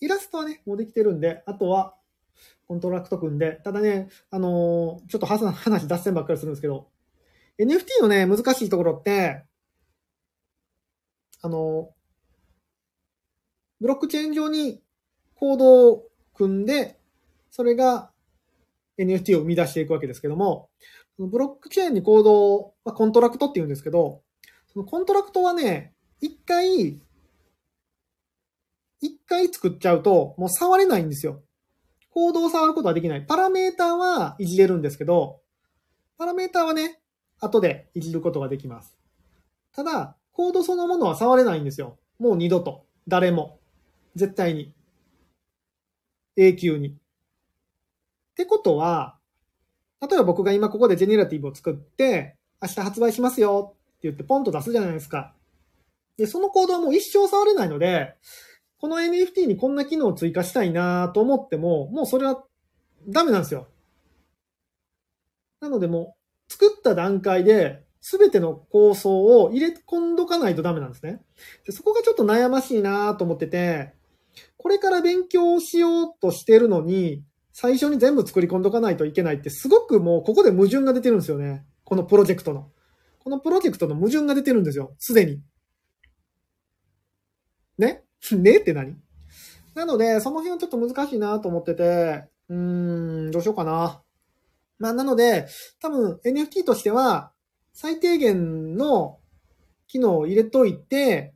[0.00, 1.94] イラストはね、もうできてるんで、あとは、
[2.66, 6.88] コントラクト組んで、ただね、あのー、ちょっと話脱線ばっかりするんですけど、
[7.58, 9.44] NFT のね、難しいところって、
[11.42, 11.90] あの、
[13.80, 14.82] ブロックチェーン上に
[15.34, 16.98] コードを組んで、
[17.50, 18.12] それが
[18.98, 20.70] NFT を生み出していくわけですけども、
[21.18, 24.22] ブロックチェーンにコードを、まあ、コントラクトって言うんですけど、
[24.72, 27.00] そのコントラクトはね、一回、
[29.00, 31.42] 一回作っちゃうと、もう触れないんですよ。
[32.10, 33.22] コードを触ることはできない。
[33.22, 35.40] パラメーターはいじれるんですけど、
[36.18, 37.00] パラメーターはね、
[37.38, 38.96] 後でいじることができます。
[39.72, 41.98] ただ、コードそのものは触れないんですよ。
[42.18, 42.84] もう二度と。
[43.08, 43.58] 誰も。
[44.14, 44.74] 絶対に。
[46.36, 46.88] 永久に。
[46.88, 46.92] っ
[48.34, 49.18] てことは、
[50.00, 55.34] 例えば僕が今ここでジェネラティブを作って、明日発売しますよって言ってポンと出すじゃないですか。
[56.16, 58.14] で、そのコードはもう一生触れないので、
[58.80, 62.42] この NFT にこんな機能を追加したいなと思っても、もうそれは
[63.06, 63.68] ダメなんですよ。
[65.60, 66.16] なのでも
[66.48, 71.20] う、作った段階で、すべての構想を入れ込んどかないとダメなんですね。
[71.66, 73.92] でそこがちょっと悩ましいなと思ってて、
[74.56, 77.22] これから勉強しようとしてるのに、
[77.52, 81.66] 最初に全部作り込んどかないといけないってすごくもうここで矛盾が出てるんですよね。
[81.84, 82.70] このプロジェクトの。
[83.18, 84.94] このプロジェクトの矛盾が出てるんですよ。
[84.98, 85.42] すでに。
[87.76, 88.02] ね？
[88.36, 88.96] ねって何
[89.74, 94.02] なので、その辺はちょっと難しいなと思ってて、うーん、どうしようかな。
[94.78, 95.46] まあ、なので、
[95.80, 97.32] 多分 NFT としては、
[97.72, 99.20] 最低限の
[99.86, 101.34] 機能を入れといて、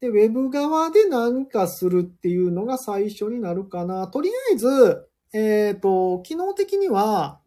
[0.00, 4.08] で、ウェブ側で何かするっていうのが最初になるかな。
[4.08, 7.40] とりあえず、えっ、ー、と、機能的には、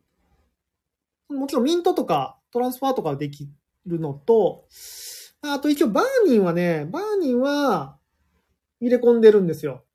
[1.29, 3.47] もちろんミントとかトランスファーとかでき
[3.85, 4.65] るのと、
[5.41, 7.97] あと一応バーニンはね、バーニンは
[8.81, 9.85] 入れ込んでるんですよ。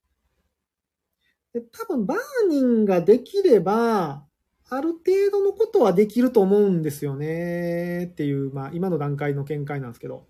[1.53, 4.26] で多分バーニンができれば、
[4.70, 8.09] ある程度のことはできると思うんですよね。
[8.11, 10.26] っていう、まあ今の段階の見解なんですけど。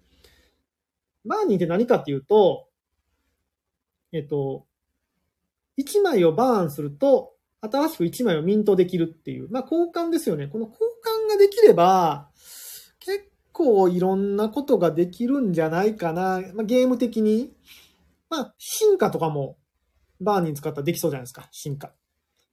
[1.25, 2.69] バーニンって何かっていうと、
[4.13, 4.67] えっと、
[5.79, 10.49] 1枚をバーンすると、新しく1枚をミントできるっていう、まあ交換ですよね。
[10.49, 10.81] この交
[11.27, 12.31] 換ができれば、
[13.55, 16.43] 構いろんなことができるんじゃないかな。
[16.53, 17.55] まあ、ゲーム的に。
[18.29, 19.57] まあ、進化とかも
[20.21, 21.49] バーニン使ったらできそうじゃないですか。
[21.53, 21.93] 進化。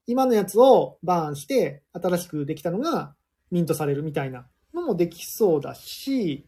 [0.05, 3.15] 今のやつをバーンして、新しくできたのが
[3.49, 6.45] ミントされるみたいなのもできそうだし、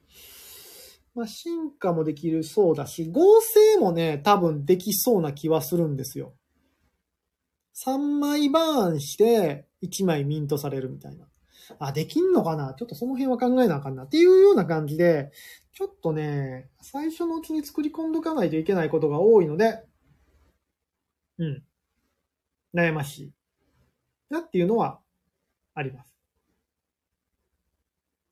[1.16, 6.34] まあ、進化もできるそうだし、合成もね、多分できそうな気はするんですよ。
[7.86, 11.26] 3枚バーンして1枚ミントされるみたいな。
[11.80, 12.74] あ、できんのかな？
[12.74, 15.32] ちょっとその辺は考えなあかんなっていうような感じで、
[15.74, 19.84] ちょっとね、最初のうちに作り込んどかないといけないことが多いので、
[21.40, 21.64] うん。
[22.76, 23.32] 悩ましい。
[24.30, 25.00] なっていうのは
[25.74, 26.16] あります。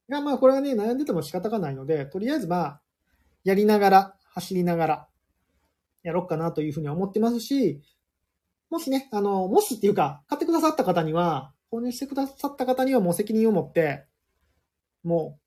[0.09, 2.82] が、まあこれはね、悩んでても仕方がないので、とりあえずまあ、
[3.43, 5.07] やりながら、走りながら、
[6.03, 7.82] やろうかなというふうに思ってますし、
[8.69, 14.05] もしね、あの、もしっていうか、買ってくださった方には、購入してくださった方にはもう責任を持って、
[15.03, 15.39] も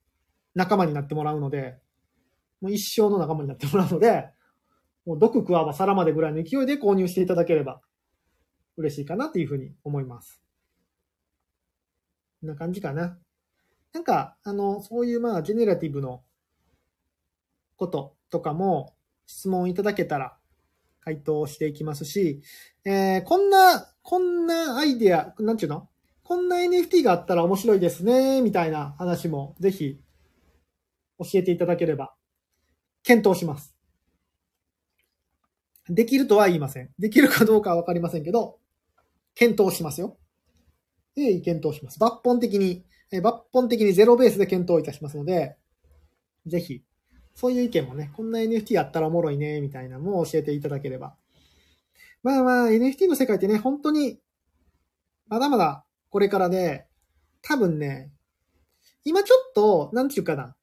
[0.55, 1.79] う仲間になってもらうので、
[2.61, 4.31] もう一生の仲間になってもらうので、
[5.05, 7.83] もう毒食わば皿までぐらいの勢いで購入していただければ
[8.77, 10.41] 嬉しいかなというふうに思います。
[12.41, 13.19] こんな感じかな。
[13.93, 16.25] なんか、あの、そういうまあ、ジェネラティブの
[17.77, 18.95] こととかも
[19.27, 20.37] 質問いただけたら
[21.01, 22.43] 回答していきますし、
[22.85, 25.89] えー、こんな、こんなアイデア、なんちゅうの？
[26.25, 30.01] こんな NFT があったら面白いですね、みたいな話もぜひ
[31.19, 32.15] 教えていただければ
[33.03, 33.77] 検討します。
[35.89, 36.91] できるとは言いません。
[36.99, 38.59] できるかどうかはわかりませんけど、
[39.35, 40.17] 検討しますよ。
[41.17, 42.01] ええ、検討します。
[42.01, 45.57] 抜本的にえ抜本的にゼロベースで検討いたしますので、
[46.47, 46.83] ぜひ、
[47.35, 51.15] そういう意見もね、こんな NFT あったらおもろいね、みたいなのを教えていただければ。
[52.23, 54.19] まあまあ、NFT の世界ってね、本当に、
[55.29, 55.85] まだまだ
[56.15, 56.87] これからで、
[57.43, 58.13] 多分ね、
[59.05, 60.55] 今ちょっと、なんていうかな。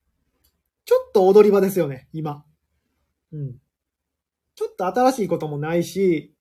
[0.86, 2.46] ちょっと踊り場ですよね、今。
[3.34, 3.58] うん。
[4.56, 6.34] ちょっと新しいこともないし、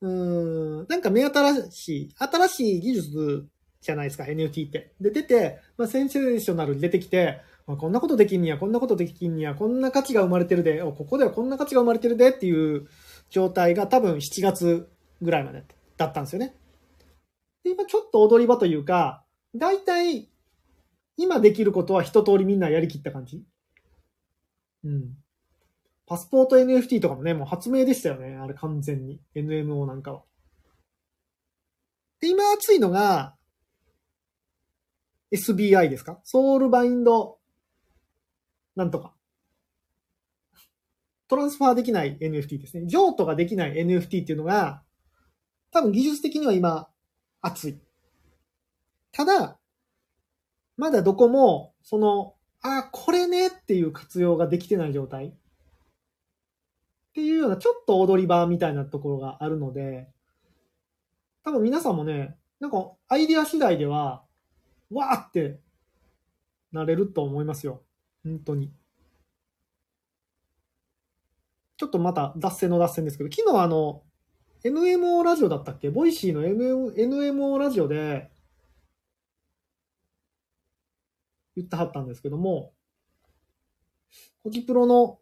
[0.00, 3.48] うーん、なんか目新しい、新しい技術
[3.80, 4.92] じゃないですか、NFT って。
[5.00, 12.86] で、出て、まあ、センセーショナルに出てきて、まあ、こんなことできんにや、こんなことできんにや、こんな価値が生まれてるで、ここではこんな価値が生まれてるでっていう
[13.28, 14.88] 状態が多分7月
[15.20, 15.64] ぐらいまで
[15.96, 16.54] だったんですよね。
[17.66, 20.30] で、今ちょっと踊り場というか、大体、
[21.16, 23.42] 今できることは一通りみんなやりきった感じ。
[24.84, 25.16] うん。
[26.06, 28.36] パスポート NFT とかもね、もう発明でしたよね。
[28.36, 29.20] あれ完全に。
[29.34, 30.22] NMO なんかは。
[32.20, 33.34] で、今熱いのが、
[35.32, 36.20] SBI ですか？
[36.22, 37.40] ソウルバインド
[38.76, 39.12] なんとか。
[41.26, 42.86] トランスファーできない NFT ですね。
[42.86, 44.84] 譲渡ができない NFT っていうのが、
[45.72, 46.88] 多分技術的には今、
[47.46, 47.78] 熱い。
[49.12, 49.58] ただ、
[50.76, 55.28] まだどこも、その、あ、これねっていう活用ができてない状態。
[55.28, 55.32] っ
[57.14, 60.08] ていうような、ちょっと踊り場みたいなところがあるので、
[61.44, 64.24] 多分皆さんもね、なんかアイディア次第では、
[64.90, 65.60] わーって
[66.72, 67.82] なれると思いますよ。
[68.24, 68.72] 本当に。
[71.78, 74.02] ちょっとまた脱線の脱線ですけど、昨日あの、
[74.68, 75.90] NMO ラジオだったっけ？
[75.90, 78.30] Voicy の NMO ラジオで
[81.54, 82.72] 言ってはったんですけども、
[84.42, 85.18] コジプロの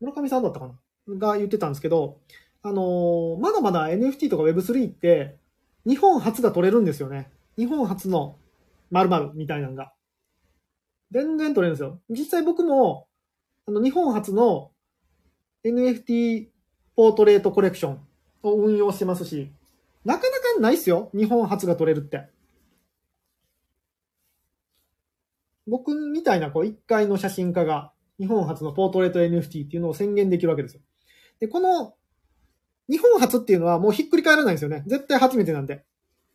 [0.00, 0.68] 村上さんだったか
[1.08, 1.18] な？
[1.18, 2.20] が言ってたんですけど、
[2.62, 5.36] あのー、まだまだ NFT とか Web3 って
[5.84, 7.30] 日本初が取れるんですよね。
[7.56, 8.38] 日本初の
[8.90, 9.92] 〇〇みたいなのが。
[11.10, 12.00] 全然取れるんですよ。
[12.08, 13.06] 実際僕も、
[13.66, 14.70] あの、日本初の
[15.64, 16.51] NFT
[16.96, 18.00] ポートレートコレクション
[18.42, 19.50] を運用してますし、
[20.04, 21.10] なかなかないっすよ。
[21.14, 22.28] 日本初が取れるって。
[25.66, 30.82] 僕みたいなこう一回の写真家が日本初のポートレート NFT っていうのを宣言できるわけですよ。
[31.40, 31.94] で、この
[32.88, 34.84] 日本初っていうのはもうひっくり返らないんですよね。
[34.86, 35.84] 絶対初めてなんで。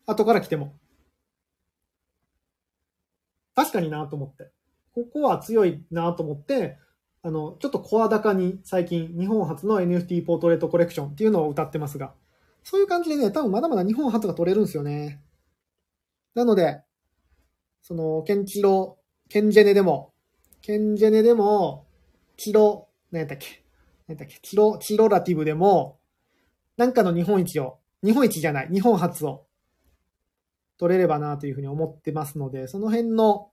[0.05, 0.73] 後から来ても。
[3.53, 4.49] 確かになと思って。
[4.93, 6.77] ここは強いなと思って、
[7.23, 12.13] あの、ちょっと声高に最近日本初の NFT ポートレートコレクションっていうのを歌ってますが、
[12.63, 15.21] そういう感じでね、多分まだまだ日本初が取れるんですよね。
[16.35, 16.81] なので、
[17.81, 18.97] その、ケンチロ、
[19.29, 20.13] ケンジェネでも、
[20.61, 21.87] ケンジェネでも、
[22.35, 23.63] チロ、何やったっけ？
[24.07, 24.39] 何やったっけ？
[24.41, 25.97] チロ、チロラティブでも、
[26.75, 29.45] なんかの日本一を、日本一じゃない、日本初を
[30.77, 33.49] 取れればなというふうに思ってますので、その辺の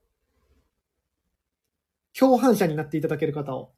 [2.19, 3.73] 共犯者になっていただける方を、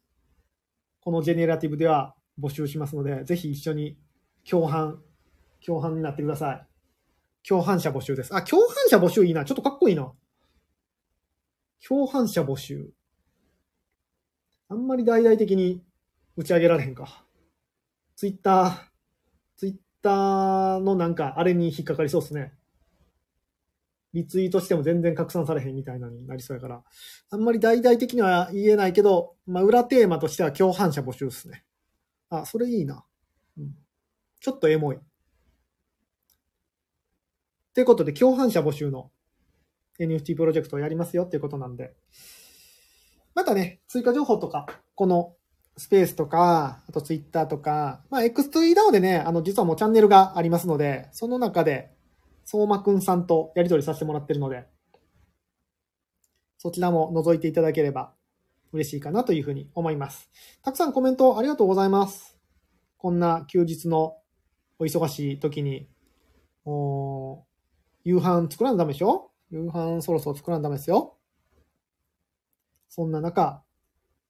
[1.01, 3.97] このジェネラティブでは募集しますので、ぜひ一緒に
[4.49, 5.01] 共犯、
[5.65, 6.67] 共犯になってください。
[7.47, 8.35] 共犯者募集です。
[8.35, 9.45] あ、共犯者募集いいな。
[9.45, 10.11] ちょっとかっこいいな。
[11.87, 12.91] 共犯者募集。
[14.69, 15.81] あんまり大々的に
[16.35, 17.25] 打ち上げられへんか。
[18.15, 18.77] ツイッター、
[19.55, 22.53] ツイッターのなんかあれに引っかかりそうですね。
[24.17, 26.83] リツイートしても全然拡散されへんみたいなになりそうやから、
[27.29, 31.63] あんまり大々的には言えないけど、まあ、裏テーマとしては共犯者募集ですね。
[32.31, 33.05] あ、それいいな。
[33.57, 33.75] うん。
[34.39, 34.97] ちょっとエモい。
[37.75, 39.11] ということで、共犯者募集の
[39.99, 41.93] NFT プロジェクトをやりますよっていうことなんで、
[43.35, 44.65] またね、追加情報とか、
[44.95, 45.35] この
[45.77, 51.91] スペースとか、あとツイッターとか、まあ X2EDAO でね、あの実はもうチャンネルがありますので、その中で
[52.49, 54.67] 相馬くんさんとやり取りさせてもらってるので、
[56.57, 58.13] そちらも覗いていただければ
[58.71, 60.29] 嬉しいかなというふうに思います。
[60.61, 62.39] たくさんコメントありがとうございます。
[62.95, 64.15] こんな休日の
[64.79, 65.89] お忙しい時に、
[66.63, 67.43] お
[68.05, 69.29] 夕飯作らんダメでしょ？
[69.51, 71.17] 夕飯そろそろ作らんダメですよ。
[72.87, 73.61] そんな中、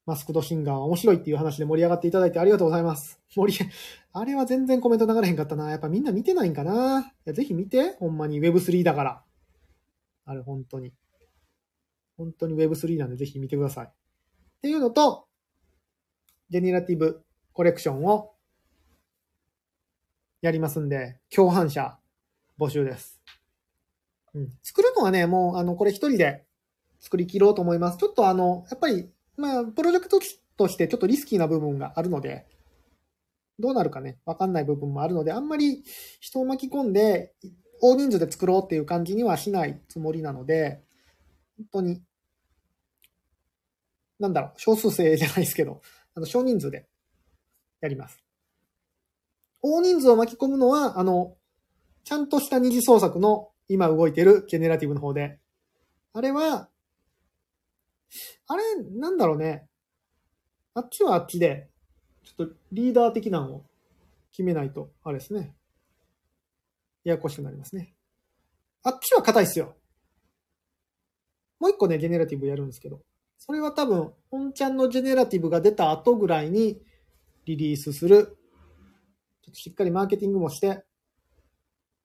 [0.07, 3.19] マスクドシンガーは面白いっていう話で盛り上がっていただいてありがとうございます。
[3.27, 3.59] 盛り、
[4.13, 5.69] あれは全然コメント流れへんかったな。
[5.69, 7.13] やっぱみんな見てないんかな。
[7.25, 7.97] ぜひ見て。
[7.99, 9.23] ほんまに Web3 だから。
[10.23, 10.93] あれ、本当に。
[12.15, 13.87] 本当に Web3 なんでぜひ見てください。
[13.87, 13.91] っ
[14.61, 15.27] ていうのと、
[16.49, 18.33] ジェネラティブコレクションを
[20.39, 21.99] やりますんで、共犯者
[22.57, 23.21] 募集です。
[24.33, 24.53] うん。
[24.63, 26.45] 作るのはね、もう、あの、これ一人で
[27.01, 27.97] 作り切ろうと思います。
[27.97, 30.19] ちょっとあの、やっぱりまあ、プロジェクト
[30.57, 32.47] としてちょっとリスキーな部分があるので、
[33.59, 35.83] どうなるかね、わかんない部分もあるので、あんまり
[36.19, 37.33] 人を巻き込んで、
[37.81, 40.83] 大人数で作ろうっていう感じにはしないつもりなので、
[41.57, 42.01] 本当に、
[44.19, 45.81] なんだろう、少数制じゃないですけど、
[46.15, 46.88] あの、少人数で
[47.81, 48.23] やります。
[49.61, 51.35] 大人数を巻き込むのは、あの、
[52.03, 55.39] ちゃんとした二次創作の今動いてるジェネラティブの方で、
[56.13, 56.69] あれは、
[58.47, 59.67] あれ、なんだろうね。
[60.73, 61.69] あっちはあっちで、
[62.23, 63.65] ちょっとリーダー的なのを
[64.31, 65.55] 決めないと、あれですね。
[67.03, 67.95] ややこしくなりますね。
[68.83, 69.75] あっちは硬いっすよ。
[71.59, 73.01] もう一個ね、ジェネラティブやるんですけど、
[73.37, 76.81] それは多分、本ちゃんのジェネラティブが出た後ぐらいに
[77.45, 78.37] リリースする。
[79.41, 80.83] ちょっとしっかりマーケティングもして、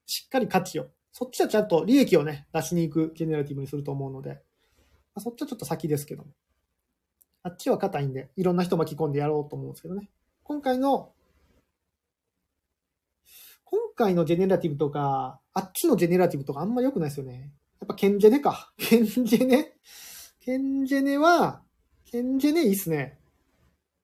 [0.06, 0.88] しっかり価値を。
[1.12, 4.40] そっちはちゃんと利益をね、出しに行くジェネラティブにすると思うので、
[5.14, 6.30] あ、そっちはちょっと先ですけども。
[7.42, 10.10] あっちは硬いんで、いろんな人巻き込んでやろうと思うんですけどね。
[10.44, 11.12] 今回の、
[13.64, 17.52] 今回のジェネラティブとか、あっちのジェネラティブとかあんまり良くないですよね。
[17.80, 18.72] やっぱケンジェネか。
[18.78, 19.74] ケンジェネ
[20.40, 21.62] ケンジェネは、
[22.04, 23.18] ケンジェネいいっすね。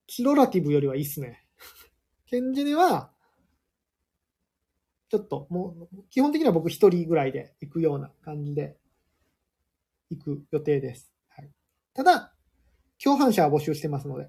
[0.07, 1.45] キロラティブよりはいいっすね。
[2.27, 3.13] ケンジェネは、
[5.11, 8.78] ちょっと、もう、基本的には僕一人ぐらいで行くような感じで、
[10.11, 11.11] 行く予定です。
[11.29, 11.51] はい。
[11.95, 12.35] ただ、
[13.03, 14.29] 共犯者は募集してますので、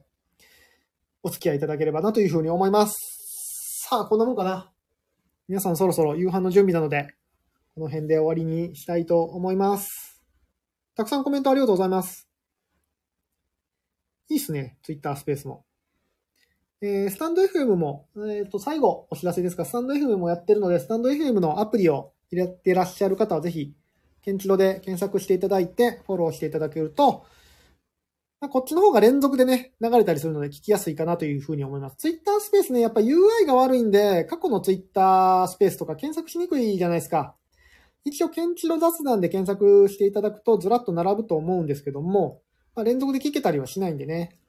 [1.24, 2.98] お付き合いいただければなというふうに思います。
[3.90, 4.72] さあ、こんなもんかな。
[5.48, 7.16] 皆さんそろそろ夕飯の準備なので、
[7.76, 10.22] この辺で終わりにしたいと思います。
[10.96, 12.30] たくさんコメントありがとうございます。
[14.30, 15.66] いいっすね、Twitter スペースも。
[16.82, 23.74] えー、スタンド FM も、えっ、と、最後お知らせですが、スタンド FM もやってるので、スタンド FM のアプリを入れてらっしゃる方はぜひ、
[24.22, 27.26] ケンチロで検索していただいて、フォローしていただけると、
[28.42, 31.98] ま、こっちの方が連続でね、流れたりするので聞きやすいかなというふうに思います。
[31.98, 37.36] Twitter スペースね、やっぱ UI が悪いんで、過去の Twitter スペースとか検索しにくいじゃないですか。
[38.06, 42.42] 一応、ケンチロ雑談で検索していただくとずらっと並ぶと思うんですけども、
[42.76, 44.40] まあ、連続で聞けたりはしないんでね。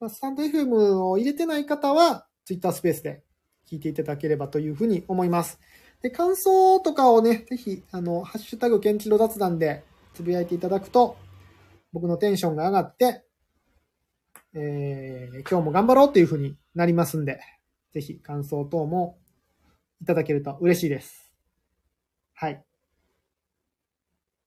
[0.00, 3.22] まあ、スタンド FM を入れてない方は、Twitter スペースで
[3.70, 5.60] 聞いていただければというふうに思います。
[6.02, 9.84] で、感想とかをね、ぜひ、あの、ハッシュタグケンチロ雑談で
[10.14, 11.16] つぶやいていただくと、
[11.92, 13.24] 僕のテンションが上がって、
[14.54, 17.40] えー、今日も頑張ろうっていうふうになりますんで、
[17.92, 19.18] ぜひ感想等も
[20.00, 21.32] いただけると嬉しいです。
[22.34, 22.64] はい。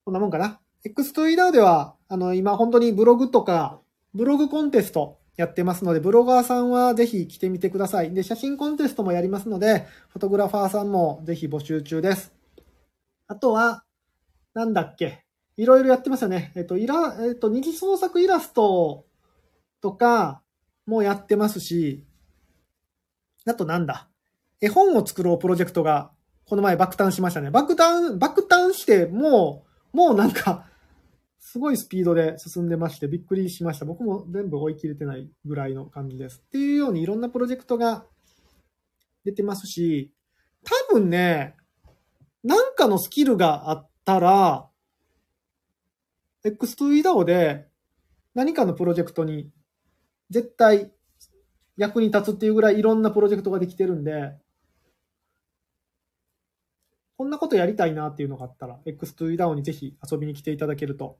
[0.05, 0.61] こんなもんかな。
[0.85, 3.81] X2EDAO では、あの、今本当にブログとか、
[4.13, 8.13] ブログコンテストやってますので、ブロガーさんはぜひ来てみてください。
[8.13, 12.33] で、写真コンテストもやりますので、フォトグラファーさんもぜひ募集中です。
[13.27, 13.83] あとは、
[14.53, 15.23] なんだっけ？
[15.57, 16.51] いろいろやってますよね。
[16.55, 19.05] えっと、イラ、えっと、二次創作イラスト
[19.79, 20.41] とか
[20.85, 22.05] もやってますし、
[23.47, 24.09] あとなんだ？
[24.59, 26.11] 絵本を作ろうプロジェクトが、
[26.45, 27.49] この前爆誕しましたね。
[27.49, 30.65] 爆誕、爆誕して、もう、もうなんか、
[31.51, 33.83] すごいスピードで進んでまして、びっくりしました。
[33.83, 36.41] 僕も全部追い切れてないぐらいの感じです。
[36.47, 38.05] っていうようにいろんなプロジェクトが
[39.25, 40.13] 出てますし、
[40.63, 41.57] 多分ね、
[42.41, 44.69] なんかのスキルがあったら、
[46.45, 47.67] X2EDAO で
[48.33, 49.51] 何かのプロジェクトに
[50.29, 50.93] 絶対
[51.75, 54.31] 役に立つっていうぐらいいろんなプロジェクトができてるんで、
[57.17, 61.19] こんなことやりたいなっていうのがあったら、X2EDAO にぜひ遊びに来ていただけると。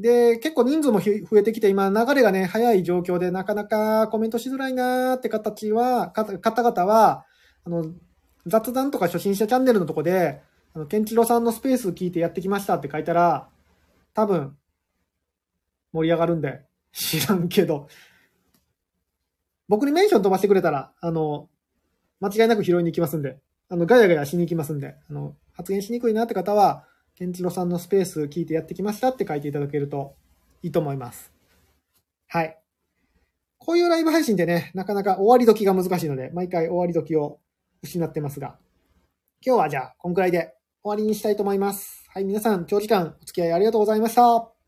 [0.00, 7.26] で、結構人数も増えてきて、今流れがね、早い状況でなかなかコメントしづらいなーって形は、方々は、
[7.64, 7.84] あの、
[8.46, 10.40] 雑談とか初心者チャンネルのとこで、
[10.74, 13.48] あの、ケンチロさんのスペース聞いてやってきましたって書いたら、
[14.14, 14.56] 多分、
[15.92, 17.88] 盛り上がるんで、知らんけど。
[19.68, 21.50] 僕にメンション飛ばしてくれたら、あの、
[22.20, 23.38] 間違いなく拾いに行きますんで、
[23.68, 26.86] あの、ガヤガヤしに行きますんで、あの、発言しにくいなって方は、
[27.20, 30.14] ケンチロさんのスペース聞いてやってきましたって書いていただけると
[30.62, 31.30] いいと思います。
[32.28, 32.58] はい。
[33.58, 37.38] こういうライブ配信ってね、なかなか終わり時が難しいので、毎回終わり時を
[37.82, 38.56] 失ってますが、
[39.44, 42.06] 今日はじゃあ、こんくらいで終わりにしたいと思います。
[42.08, 44.59] はい、皆さん、長時間お付き合いありがとうございました。